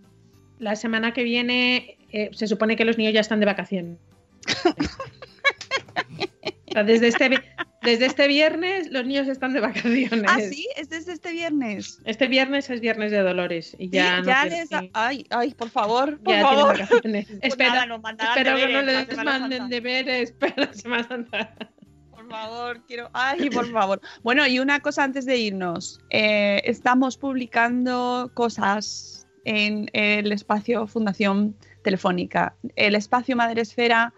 [0.59, 3.99] la semana que viene eh, se supone que los niños ya están de vacaciones.
[6.75, 7.31] O sea, desde, este,
[7.83, 10.25] desde este viernes los niños están de vacaciones.
[10.27, 12.01] Ah, sí, es desde este viernes.
[12.05, 15.71] Este viernes es viernes de Dolores y ya, Sí, no ya les Ay, ay, por
[15.71, 16.79] favor, por ya favor.
[16.79, 17.27] vacaciones.
[17.29, 21.55] Pues Espera, nada, mandarán espero que no deberes les manden deberes para la Semana Santa.
[22.11, 23.11] Por favor, quiero.
[23.13, 24.01] Ay, por favor.
[24.25, 26.01] Bueno, y una cosa antes de irnos.
[26.11, 32.57] Eh, estamos publicando cosas en el espacio Fundación Telefónica.
[32.75, 34.13] El espacio Madresfera,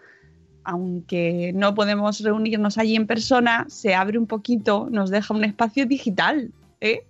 [0.67, 5.85] aunque no podemos reunirnos allí en persona, se abre un poquito, nos deja un espacio
[5.85, 6.51] digital.
[6.81, 7.05] ¿eh?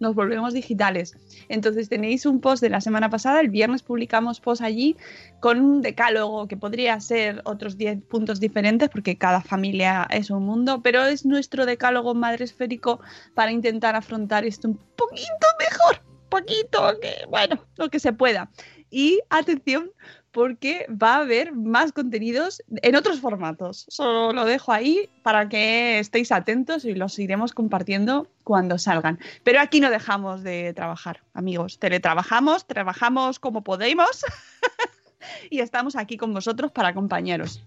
[0.00, 1.14] Nos volvemos digitales.
[1.50, 4.96] Entonces tenéis un post de la semana pasada, el viernes publicamos post allí
[5.40, 10.44] con un decálogo que podría ser otros 10 puntos diferentes porque cada familia es un
[10.46, 12.98] mundo, pero es nuestro decálogo madresférico
[13.34, 16.98] para intentar afrontar esto un poquito mejor, poquito,
[17.28, 18.50] bueno, lo que se pueda.
[18.90, 19.90] Y atención,
[20.32, 23.84] porque va a haber más contenidos en otros formatos.
[23.88, 29.18] Solo lo dejo ahí para que estéis atentos y los iremos compartiendo cuando salgan.
[29.44, 31.78] Pero aquí no dejamos de trabajar, amigos.
[31.78, 34.24] Teletrabajamos, trabajamos como podemos
[35.50, 37.62] y estamos aquí con vosotros para acompañaros.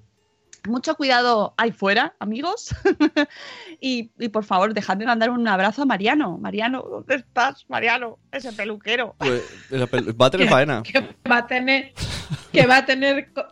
[0.67, 2.73] Mucho cuidado ahí fuera, amigos.
[3.81, 6.37] y, y por favor, dejad de mandar un abrazo a Mariano.
[6.37, 8.17] Mariano, ¿dónde estás, Mariano?
[8.31, 9.15] Ese peluquero.
[9.17, 10.83] Pues, va a tener faena.
[10.83, 11.93] Que va a tener,
[12.51, 13.45] que va a tener co-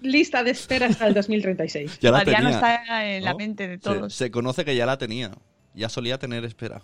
[0.00, 1.98] lista de espera hasta el 2036.
[2.00, 2.56] Ya la Mariano tenía.
[2.56, 4.14] está en la mente de Se, todos.
[4.14, 5.30] se conoce que ya la tenía.
[5.74, 6.82] Ya solía tener espera.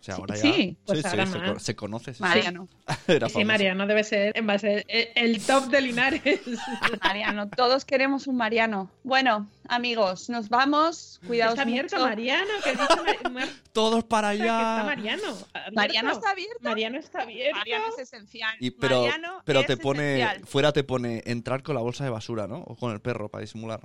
[0.00, 0.40] O sea, Sí, ahora ya.
[0.42, 0.76] sí.
[0.86, 2.14] Pues sí, ahora se, se conoce.
[2.20, 2.68] Mariano.
[3.06, 3.44] Era Sí.
[3.44, 6.22] Mariano debe ser, va a ser el, top de Linares.
[7.02, 8.90] Mariano, todos queremos un Mariano.
[9.04, 11.20] Bueno, amigos, nos vamos.
[11.26, 12.08] Cuidaos está abierto mucho.
[12.08, 14.84] Mariano, que Mar- Todos para que está allá.
[14.84, 15.22] Mariano.
[15.28, 15.72] abierto.
[15.74, 16.60] Mariano está abierto.
[16.62, 17.58] Mariano está abierto.
[17.58, 18.56] Mariano es esencial.
[18.58, 20.22] Y, pero Mariano pero es te pone.
[20.22, 20.46] esencial.
[20.46, 22.60] Fuera te pone entrar con la bolsa de basura, ¿no?
[22.60, 23.80] O con el perro para disimular.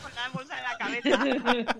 [0.00, 1.76] Con la bolsa de la cabeza.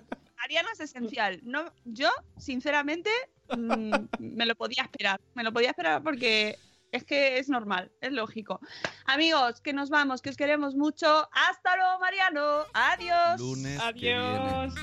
[0.47, 1.41] Mariano es esencial.
[1.43, 3.09] No, yo, sinceramente,
[3.49, 5.19] mm, me lo podía esperar.
[5.35, 6.57] Me lo podía esperar porque
[6.93, 8.61] es que es normal, es lógico.
[9.07, 11.27] Amigos, que nos vamos, que os queremos mucho.
[11.33, 12.63] Hasta luego, Mariano.
[12.73, 13.41] Adiós.
[13.41, 13.77] Lunes.
[13.81, 14.73] Adiós.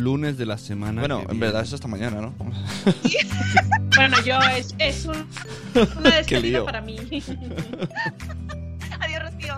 [0.00, 1.00] Lunes de la semana.
[1.00, 2.34] Bueno, en verdad es hasta mañana, ¿no?
[3.96, 5.28] Bueno, yo es, es un,
[5.98, 6.64] una despedida lío.
[6.64, 6.96] para mí.
[9.00, 9.56] Adiós, Rocío.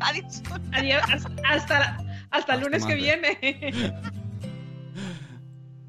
[0.00, 0.42] Adiós.
[0.72, 1.98] Adiós, hasta, hasta,
[2.32, 3.38] hasta el lunes que viene.